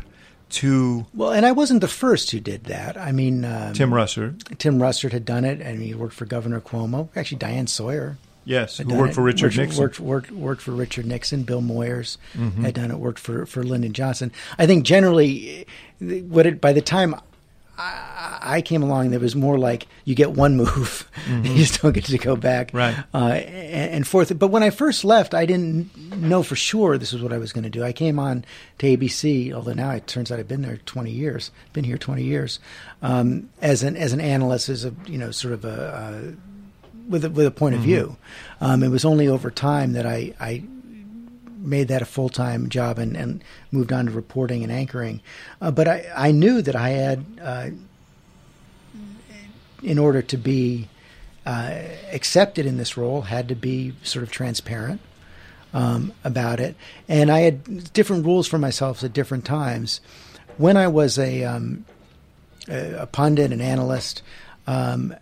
[0.55, 2.97] to well, and I wasn't the first who did that.
[2.97, 4.57] I mean, um, Tim Russert.
[4.57, 7.09] Tim Russert had done it, and he worked for Governor Cuomo.
[7.15, 9.15] Actually, Diane Sawyer Yes, who worked it.
[9.15, 9.81] for Richard worked, Nixon.
[9.81, 11.43] Worked, worked, worked for Richard Nixon.
[11.43, 12.63] Bill Moyers Mm-hmm.
[12.63, 12.97] had done it.
[12.99, 14.31] Worked for for Lyndon Johnson.
[14.59, 15.65] I think generally,
[16.01, 17.15] eh, what it by the time
[17.77, 21.93] I, I came along, there was more like you get one move, you just don't
[21.93, 22.77] get to go back, Mm-hmm.
[22.77, 22.95] Right.
[23.13, 24.37] Uh, and, and forth.
[24.37, 27.53] But when I first left, I didn't know for sure this was what I was
[27.53, 27.83] going to do.
[27.83, 28.45] I came on
[28.79, 31.51] to ABC, although now it turns out I've been there 20 years.
[31.73, 32.59] Been here 20 years
[33.01, 35.95] um, as an as an analyst, as a you know sort of a.
[35.95, 36.31] Uh,
[37.07, 38.17] with a, with a point of view.
[38.59, 40.63] Um, it was only over time that I, I
[41.59, 45.21] made that a full time job and, and moved on to reporting and anchoring.
[45.61, 47.69] Uh, but I, I knew that I had, uh,
[49.83, 50.87] in order to be
[51.45, 51.79] uh,
[52.11, 55.01] accepted in this role, had to be sort of transparent.
[55.73, 56.77] Um, about it,
[57.09, 59.99] and I had different rules for myself at different times.
[60.55, 61.83] When I was a, um,
[62.69, 64.21] a, pundit, an analyst,
[64.67, 65.13] um,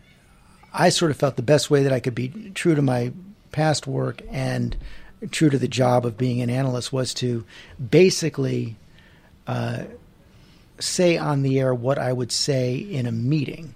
[0.72, 3.12] I sort of felt the best way that I could be true to my
[3.52, 4.76] past work and
[5.32, 7.46] true to the job of being an analyst was to
[7.90, 8.76] basically
[9.48, 9.84] uh,
[10.80, 13.76] say on the air what I would say in a meeting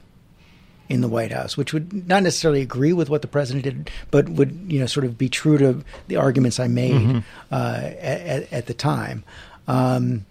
[0.90, 4.30] in the White House, which would not necessarily agree with what the president did, but
[4.30, 8.66] would you know sort of be true to the arguments I made uh, at, at
[8.68, 9.24] the time.
[9.68, 10.26] Um,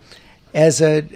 [0.55, 1.07] as a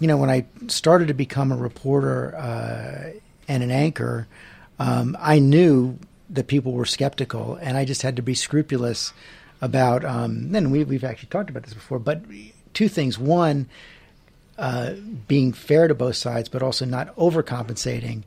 [0.00, 4.26] you know, when I started to become a reporter uh, and an anchor,
[4.78, 5.98] um, I knew
[6.30, 9.12] that people were skeptical, and I just had to be scrupulous
[9.60, 10.04] about.
[10.04, 12.22] Um, and we, we've actually talked about this before, but
[12.72, 13.18] two things.
[13.18, 13.68] One,
[14.60, 14.92] uh,
[15.26, 18.24] being fair to both sides, but also not overcompensating,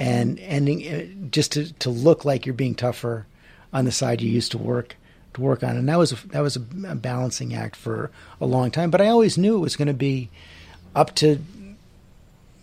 [0.00, 3.24] and ending uh, just to, to look like you're being tougher
[3.72, 4.96] on the side you used to work
[5.34, 5.76] to work on.
[5.76, 8.10] And that was a, that was a, balancing act for
[8.40, 8.90] a long time.
[8.90, 10.28] But I always knew it was going to be
[10.92, 11.38] up to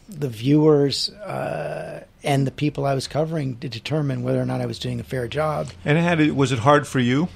[0.09, 4.65] the viewers uh, and the people I was covering to determine whether or not I
[4.65, 5.69] was doing a fair job.
[5.85, 7.29] And it, was it hard for you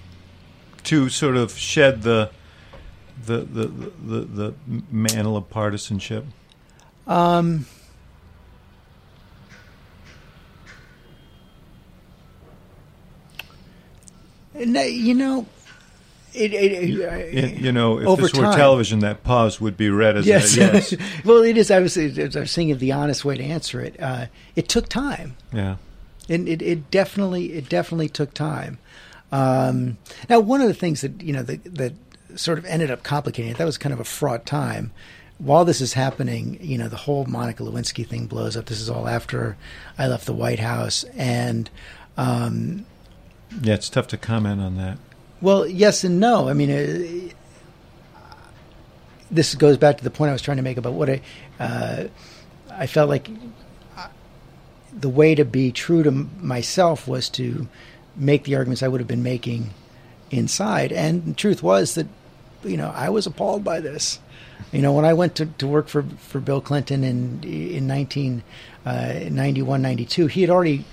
[0.84, 2.30] to sort of shed the
[3.26, 4.54] the the the, the
[4.92, 6.26] mantle of partisanship?
[7.06, 7.66] Um,
[14.56, 15.46] you know,
[16.34, 18.58] it, it, it, you know, if this were time.
[18.58, 20.96] television, that pause would be read as yes, a yes.
[21.26, 21.72] well, it is.
[21.72, 24.00] I was, I was thinking the honest way to answer it.
[24.00, 25.36] Uh, it took time.
[25.54, 25.78] yeah.
[26.30, 28.78] and it, it definitely it definitely took time.
[29.32, 29.98] Um,
[30.30, 31.94] now, one of the things that you know that, that
[32.38, 34.92] sort of ended up complicating it that was kind of a fraught time.
[35.40, 38.66] While this is happening, you know, the whole Monica Lewinsky thing blows up.
[38.66, 39.56] This is all after
[39.98, 41.70] I left the White House, and
[42.18, 42.86] um,
[43.62, 44.98] Yeah, it's tough to comment on that.
[45.42, 46.50] well, yes and no.
[46.50, 47.34] I mean, uh,
[49.30, 51.22] this goes back to the point I was trying to make about what I,
[51.60, 52.04] uh,
[52.72, 53.30] I felt like
[53.98, 54.08] uh,
[54.98, 57.68] the way to be true to myself was to
[58.16, 59.72] make the arguments I would have been making
[60.32, 60.92] inside.
[60.92, 62.08] And the truth was that,
[62.64, 64.20] you know, I was appalled by this.
[64.72, 69.82] You know, when I went to, to work for, for Bill Clinton in in 1991,
[69.82, 70.84] 92, he had already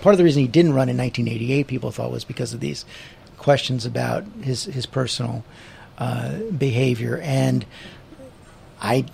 [0.00, 2.84] part of the reason he didn't run in 1988, people thought, was because of these
[3.36, 5.44] questions about his his personal
[5.98, 7.66] uh, behavior, and
[8.80, 9.06] I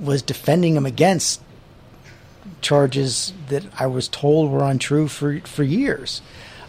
[0.00, 1.40] was defending him against
[2.60, 6.22] charges that I was told were untrue for for years.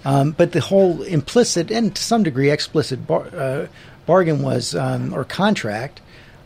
[0.06, 3.68] Um, but the whole implicit and to some degree explicit bar, uh,
[4.06, 6.02] bargain was um, or contract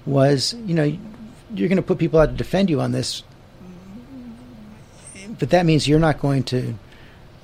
[0.05, 0.83] was, you know,
[1.53, 3.23] you're going to put people out to defend you on this,
[5.39, 6.75] but that means you're not going to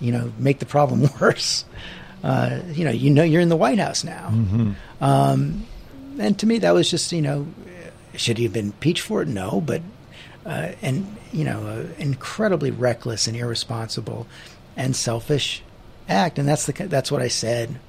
[0.04, 1.66] you know, make the problem worse.
[2.24, 4.28] Uh, you know, you know, you're in the White House now.
[5.02, 5.66] Um,
[6.20, 7.48] and to me, that was just, you know,
[8.16, 9.28] should he have been impeached for it?
[9.28, 9.82] No, but
[10.46, 14.28] uh, and you know, uh, incredibly reckless and irresponsible
[14.78, 15.64] and selfish
[16.08, 17.80] act, and that's the that's what I said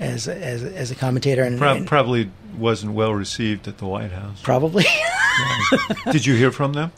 [0.00, 3.86] as a, as as a commentator, and, Pro- and probably wasn't well received at the
[3.86, 4.40] White House.
[4.42, 4.84] probably
[6.12, 6.92] Did you hear from them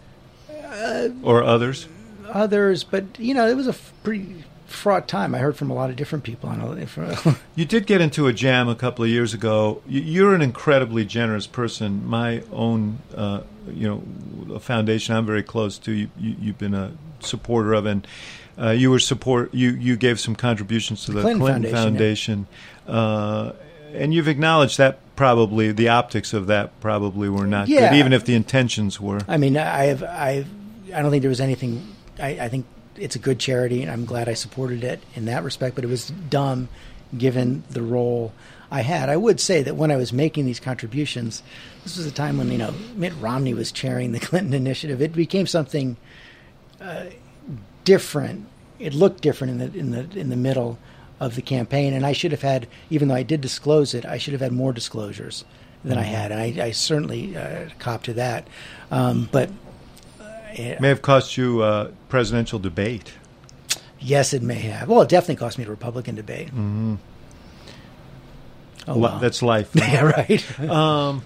[0.50, 1.88] Uh, or others?
[2.32, 5.34] others, but you know, it was a f- pretty fraught time.
[5.34, 8.32] I heard from a lot of different people on a, You did get into a
[8.32, 9.80] jam a couple of years ago.
[9.86, 12.06] You- You're an incredibly generous person.
[12.06, 13.40] My own, uh,
[13.72, 15.92] you know, a foundation I'm very close to.
[15.92, 18.06] You, you, you've been a supporter of, and
[18.60, 19.52] uh, you were support.
[19.54, 22.46] You you gave some contributions to the, Clinton Clinton, Foundation,
[22.86, 23.52] Foundation, uh,
[23.92, 27.90] and you've acknowledged that probably the optics of that probably were not Yeah.
[27.90, 29.20] good, even if the intentions were.
[29.26, 30.44] I mean, I have, I,
[30.94, 31.94] I don't think there was anything.
[32.20, 35.42] I, I think it's a good charity, and I'm glad I supported it in that
[35.42, 35.74] respect.
[35.74, 36.68] But it was dumb,
[37.16, 38.32] given the role
[38.70, 39.08] I had.
[39.08, 41.42] I would say that when I was making these contributions,
[41.84, 45.00] this was a time when you know Mitt Romney was chairing the Clinton Initiative.
[45.00, 45.96] It became something
[46.80, 47.04] uh,
[47.86, 48.44] different.
[48.78, 50.78] It looked different in the in the in the middle
[51.18, 54.18] of the campaign, and I should have had, even though I did disclose it, I
[54.18, 55.46] should have had more disclosures
[55.82, 58.46] than I had, and I, I certainly uh, cop to that.
[58.90, 59.48] Um, but
[60.20, 63.14] uh, May have cost you a presidential debate.
[63.98, 64.88] yes, it may have.
[64.90, 66.48] Well, it definitely cost me a Republican debate.
[66.48, 66.96] Mm-hmm.
[68.88, 69.18] Oh, well.
[69.18, 69.70] That's life.
[69.74, 70.60] yeah, right.
[70.60, 71.22] Um,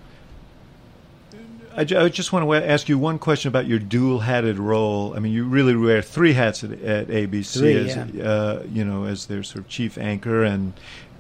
[1.81, 5.15] I, I just want to ask you one question about your dual-hatted role.
[5.17, 9.05] I mean, you really wear three hats at, at ABC, Three, as uh, you know,
[9.05, 10.75] as their sort of chief anchor and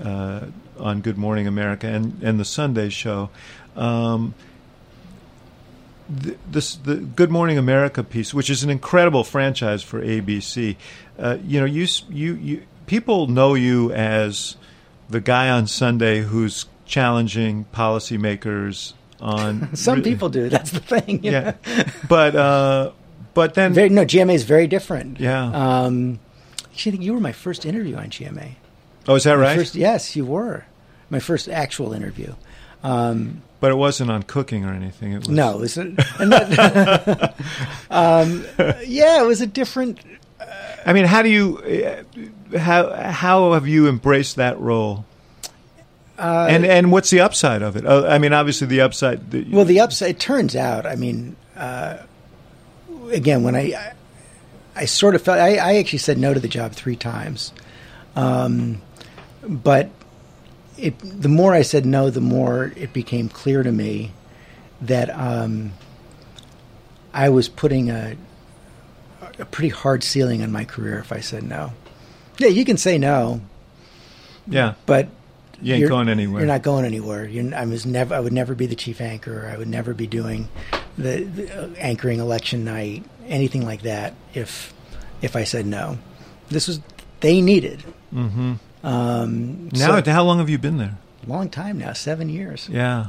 [0.04, 0.46] uh,
[0.78, 3.30] on Good Morning America and, and the Sunday Show.
[3.74, 4.34] Um,
[6.10, 10.76] the, this the Good Morning America piece, which is an incredible franchise for ABC.
[11.18, 14.56] Uh, you know, you you you people know you as
[15.08, 20.48] the guy on Sunday who's challenging policymakers on Some re- people do.
[20.48, 21.20] That's the thing.
[21.22, 21.54] yeah,
[22.08, 22.92] but uh,
[23.34, 25.20] but then Very, no, GMA is very different.
[25.20, 25.44] Yeah.
[25.44, 26.18] Um,
[26.72, 28.52] actually, I think you were my first interview on GMA.
[29.08, 29.58] oh, is that My right?
[29.58, 30.64] First, yes, you were
[31.10, 32.34] my first actual interview.
[32.82, 35.12] Um, but it wasn't on cooking or anything.
[35.12, 37.34] It was no, it was a, that-
[37.90, 38.44] um,
[38.86, 39.98] yeah, it was a different.
[40.86, 41.58] I mean, how do you
[42.54, 45.04] uh, how how have you embraced that role?
[46.20, 47.86] Uh, and and what's the upside of it?
[47.86, 49.32] Uh, I mean, obviously the upside.
[49.52, 50.10] Well, the upside.
[50.10, 50.84] It turns out.
[50.84, 51.96] I mean, uh,
[53.10, 53.92] again, when I, I,
[54.76, 55.38] I sort of felt.
[55.38, 57.52] I, I actually said no to the job three times,
[58.16, 58.82] um,
[59.42, 59.88] but
[60.76, 64.12] it the more I said no, the more it became clear to me
[64.82, 65.72] that um,
[67.14, 68.16] I was putting a
[69.38, 71.72] a pretty hard ceiling on my career if I said no.
[72.38, 73.40] Yeah, you can say no,
[74.46, 74.74] Yeah.
[74.84, 75.08] but
[75.62, 76.40] You ain't you're- going anywhere.
[76.40, 77.26] You're not going anywhere.
[77.26, 78.14] You're, I was never.
[78.14, 79.50] I would never be the chief anchor.
[79.52, 80.48] I would never be doing
[80.96, 84.14] the, the uh, anchoring election night, anything like that.
[84.34, 84.72] If
[85.22, 85.98] if I said no,
[86.48, 86.80] this was
[87.20, 87.84] they needed.
[88.14, 88.54] Mm-hmm.
[88.82, 90.96] Um, Now, so- how long have you been there?
[91.26, 92.68] long time now, seven years.
[92.70, 93.08] Yeah.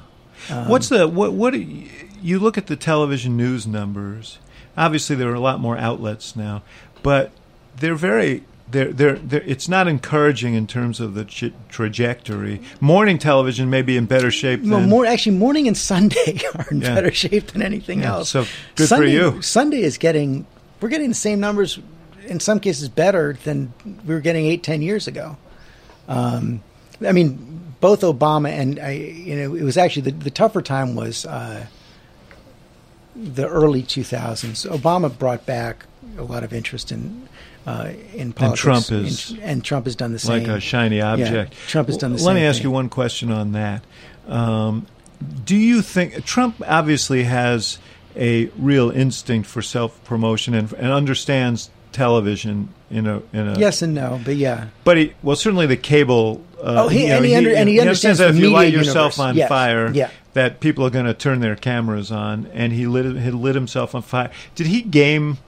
[0.49, 1.33] Um, What's the what?
[1.33, 1.87] What you,
[2.21, 4.37] you look at the television news numbers?
[4.77, 6.63] Obviously, there are a lot more outlets now,
[7.03, 7.31] but
[7.77, 8.43] they're very.
[8.71, 12.61] They're, they're, they're, it's not encouraging in terms of the ch- trajectory.
[12.79, 16.65] Morning television may be in better shape Well, than more actually, morning and Sunday are
[16.71, 16.95] in Yeah.
[16.95, 18.29] better shape than anything Yeah, else.
[18.29, 18.41] so
[18.75, 19.41] good for Sunday, you.
[19.41, 20.45] Sunday is getting.
[20.79, 21.79] We're getting the same numbers,
[22.25, 23.73] in some cases better than
[24.05, 25.37] we were getting eight, ten years ago.
[26.07, 26.63] Um,
[27.05, 28.91] I mean, both Obama and I.
[28.91, 31.65] You know, it was actually the, the tougher time was uh,
[33.15, 34.69] the early 2000s.
[34.69, 35.85] Obama brought back
[36.17, 37.27] a lot of interest in.
[37.65, 40.43] Uh, in politics, Trump is and, and Trump has done the same.
[40.43, 41.53] like a shiny object.
[41.67, 42.63] Trump has done the Let same Let me ask thing.
[42.63, 43.83] you one question on that.
[44.27, 44.87] Um,
[45.45, 47.77] do you think Trump obviously has
[48.15, 53.81] a real instinct for self promotion and, and understands television in a in a Yes
[53.83, 54.67] and no, but yeah.
[54.83, 56.43] But he, well, certainly the cable.
[56.59, 58.65] Uh, Oh, he- you know, and he under- and he understands that if you light
[58.65, 59.49] media yourself on Yes.
[59.49, 60.09] fire, Yeah.
[60.33, 63.93] that people are going to turn their cameras on, and he lit he lit himself
[63.93, 64.31] on fire.
[64.55, 65.39] Did he game ga-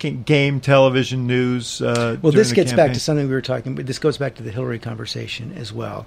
[0.00, 1.80] game television news?
[1.80, 3.74] Uh, Well, this gets back to something we were talking.
[3.74, 6.06] But this goes back to the Hillary conversation as well.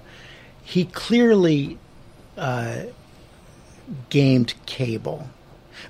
[0.62, 1.78] He clearly
[2.36, 2.82] uh,
[4.10, 5.28] gamed cable.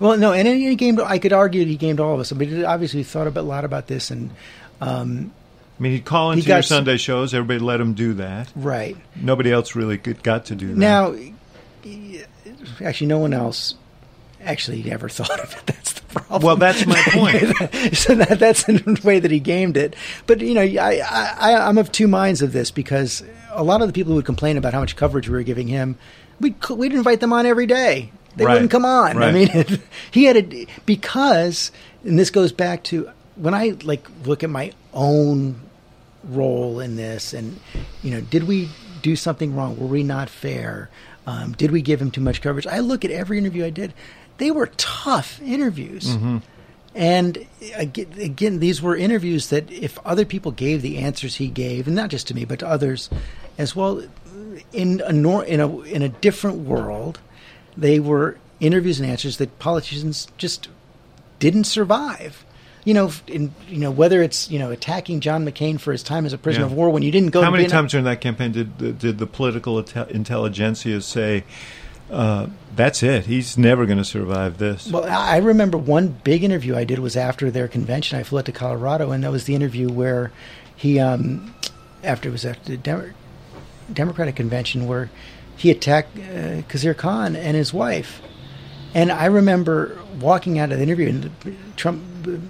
[0.00, 1.00] Well, no, and he gamed.
[1.00, 2.32] I could argue he gamed all of us.
[2.32, 4.30] But he obviously he thought about, a lot about this, and
[4.80, 5.32] um,
[5.78, 7.34] I mean, he'd call He into your got s- Sunday shows.
[7.34, 8.50] Everybody let him do that.
[8.56, 10.76] right Nobody else really got to do that.
[10.76, 11.14] now,
[12.80, 13.74] actually, no one else
[14.42, 15.66] actually ever thought of it.
[15.66, 16.42] That's the problem.
[16.42, 17.94] well, that's my point.
[17.96, 19.94] so that, that's the way that he gamed it.
[20.26, 21.00] But you know, I,
[21.38, 24.24] I I'm of two minds of this because a lot of the people who would
[24.24, 25.96] complain about how much coverage we were giving him,
[26.40, 28.10] we'd we'd invite them on every day.
[28.36, 28.54] They Right.
[28.54, 29.16] wouldn't come on.
[29.16, 29.34] I Right.
[29.34, 31.70] mean, he had a because,
[32.04, 35.60] and this goes back to when I like look at my own
[36.24, 37.58] role in this, and
[38.02, 38.68] you know, did we
[39.02, 39.78] do something wrong?
[39.78, 40.88] Were we not fair?
[41.26, 42.66] Um, did we give him too much coverage?
[42.66, 43.94] I look at every interview I did;
[44.38, 46.16] they were tough interviews.
[46.16, 46.38] Mm-hmm.
[46.96, 51.86] And again, again, these were interviews that if other people gave the answers he gave,
[51.88, 53.10] and not just to me, but to others
[53.58, 54.02] as well,
[54.72, 57.18] in a nor- in a in a different world,
[57.76, 60.68] they were interviews and answers that politicians just
[61.40, 62.44] didn't survive.
[62.84, 66.26] You know, in you know whether it's you know attacking John McCain for his time
[66.26, 66.70] as a prisoner Yeah.
[66.70, 67.42] of war when you didn't go.
[67.42, 71.42] How many Vietnam- times during that campaign did the, did the political inte- intelligentsia say,
[72.10, 73.26] uh, "That's it.
[73.26, 74.90] He's never going to survive this"?
[74.90, 78.18] Well, I remember one big interview I did was after their convention.
[78.18, 80.32] I flew out to Colorado, and that was the interview where
[80.76, 81.54] he, um,
[82.02, 83.14] after it was after the Dem-
[83.92, 85.10] Democratic convention, where
[85.56, 88.20] he attacked uh, Khizr Khan and his wife.
[88.92, 92.02] And I remember walking out of the interview, and Trump,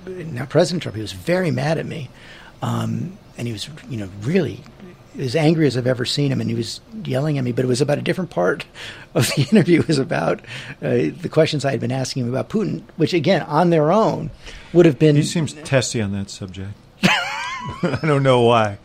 [0.06, 2.10] now President Trump, he was very mad at me,
[2.60, 4.62] um, and he was, you know, really
[5.18, 7.52] as angry as I've ever seen him, and he was yelling at me.
[7.52, 8.64] But it was about a different part
[9.14, 9.80] of the interview.
[9.80, 10.40] It was about
[10.82, 14.30] uh, the questions I had been asking him about Putin, which again, on their own,
[14.72, 15.16] would have been.
[15.16, 16.72] He seems testy on that subject.
[17.02, 18.78] I don't know why.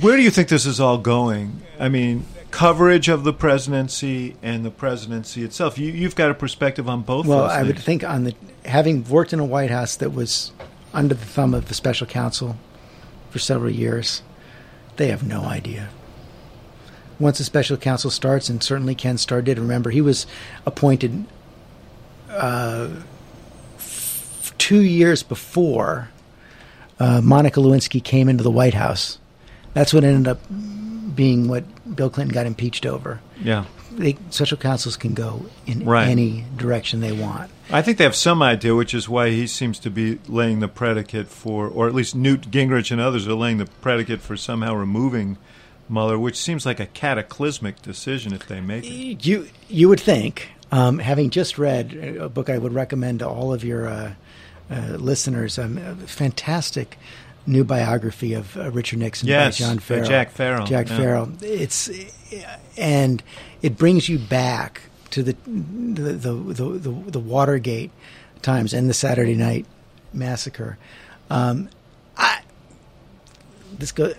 [0.00, 1.62] Where do you think this is all going?
[1.78, 5.78] I mean, coverage of the presidency and the presidency itself.
[5.78, 7.26] You, you've got a perspective on both.
[7.26, 8.34] Well, those I would think on the
[8.64, 10.52] having worked in a White House that was
[10.92, 12.56] under the thumb of the special counsel
[13.30, 14.22] for several years,
[14.96, 15.88] they have no idea.
[17.18, 19.58] Once the special counsel starts, and certainly Ken Starr did.
[19.58, 20.26] Remember, he was
[20.64, 21.24] appointed
[22.30, 22.88] uh,
[23.76, 26.08] f- two years before
[26.98, 29.18] uh, Monica Lewinsky came into the White House.
[29.74, 30.40] That's what ended up
[31.14, 31.64] being what
[31.94, 33.20] Bill Clinton got impeached over.
[33.42, 33.64] Yeah.
[34.00, 36.08] They, special counsels can go in Right.
[36.08, 37.50] any direction they want.
[37.70, 40.68] I think they have some idea, which is why he seems to be laying the
[40.68, 44.74] predicate for, or at least Newt Gingrich and others are laying the predicate for somehow
[44.74, 45.38] removing
[45.88, 49.24] Mueller, which seems like a cataclysmic decision if they make it.
[49.26, 53.52] You you would think, um, having just read a book I would recommend to all
[53.52, 54.12] of your uh,
[54.70, 56.96] uh, listeners, um, a fantastic
[57.46, 60.04] new biography of uh, Richard Nixon Yes, by John by Farrell.
[60.08, 60.96] Jack Farrell, Jack yeah.
[60.96, 61.32] Farrell.
[61.42, 61.88] It's
[62.76, 63.22] and
[63.62, 67.90] it brings you back to the the the, the, the, the Watergate
[68.42, 69.66] times and the Saturday Night
[70.12, 70.78] Massacre.
[71.28, 71.68] Um,
[72.16, 72.40] I
[73.78, 74.14] this go.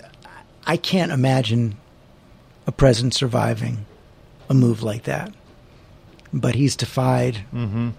[0.66, 1.78] I can't imagine
[2.68, 3.86] a president surviving
[4.49, 5.34] a move like that.
[6.34, 7.89] But he's defied Mm-hmm.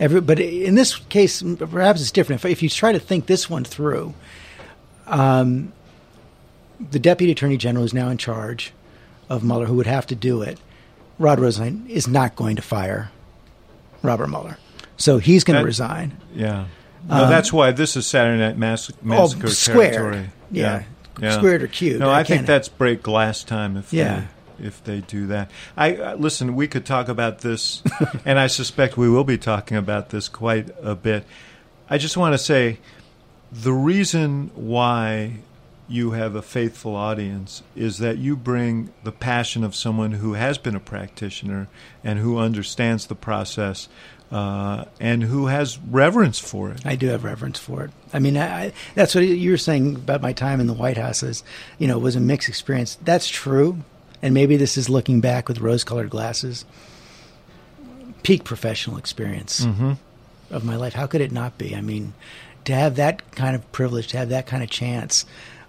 [0.00, 0.20] every.
[0.20, 2.44] But in this case, perhaps it's different.
[2.44, 4.14] If, if you try to think this one through,
[5.06, 5.72] um,
[6.90, 8.72] the deputy attorney general is now in charge
[9.28, 10.58] of Mueller, who would have to do it.
[11.18, 13.10] Rod Rosenstein is not going to fire
[14.02, 14.56] Robert Mueller,
[14.96, 16.16] so he's going to resign.
[16.34, 16.66] Yeah.
[17.08, 19.92] No, that's why this is Saturday Night Mass- Massacre Um, oh, squared.
[19.94, 20.30] territory.
[20.50, 20.82] Yeah.
[21.30, 22.00] Squared or cubed.
[22.00, 24.24] No, I I, think that's break glass time if Yeah.
[24.60, 25.50] they, if they do that.
[25.76, 26.54] I uh, listen.
[26.54, 27.82] We could talk about this,
[28.24, 31.24] and I suspect we will be talking about this quite a bit.
[31.90, 32.78] I just want to say
[33.50, 35.38] the reason why
[35.88, 40.58] you have a faithful audience is that you bring the passion of someone who has
[40.58, 41.66] been a practitioner
[42.04, 43.88] and who understands the process
[44.30, 46.84] uh, and who has reverence for it.
[46.84, 47.90] I do have reverence for it.
[48.12, 50.98] I mean, I, I, that's what you were saying about my time in the White
[50.98, 51.22] House.
[51.22, 51.42] Is
[51.78, 52.98] you know, it was a mixed experience.
[53.02, 53.78] That's true,
[54.20, 56.66] and maybe this is looking back with rose-colored glasses.
[58.22, 59.64] Peak professional experience
[60.50, 60.92] of my life.
[60.92, 61.74] How could it not be?
[61.74, 62.12] I mean,
[62.66, 65.24] to have that kind of privilege, to have that kind of chance,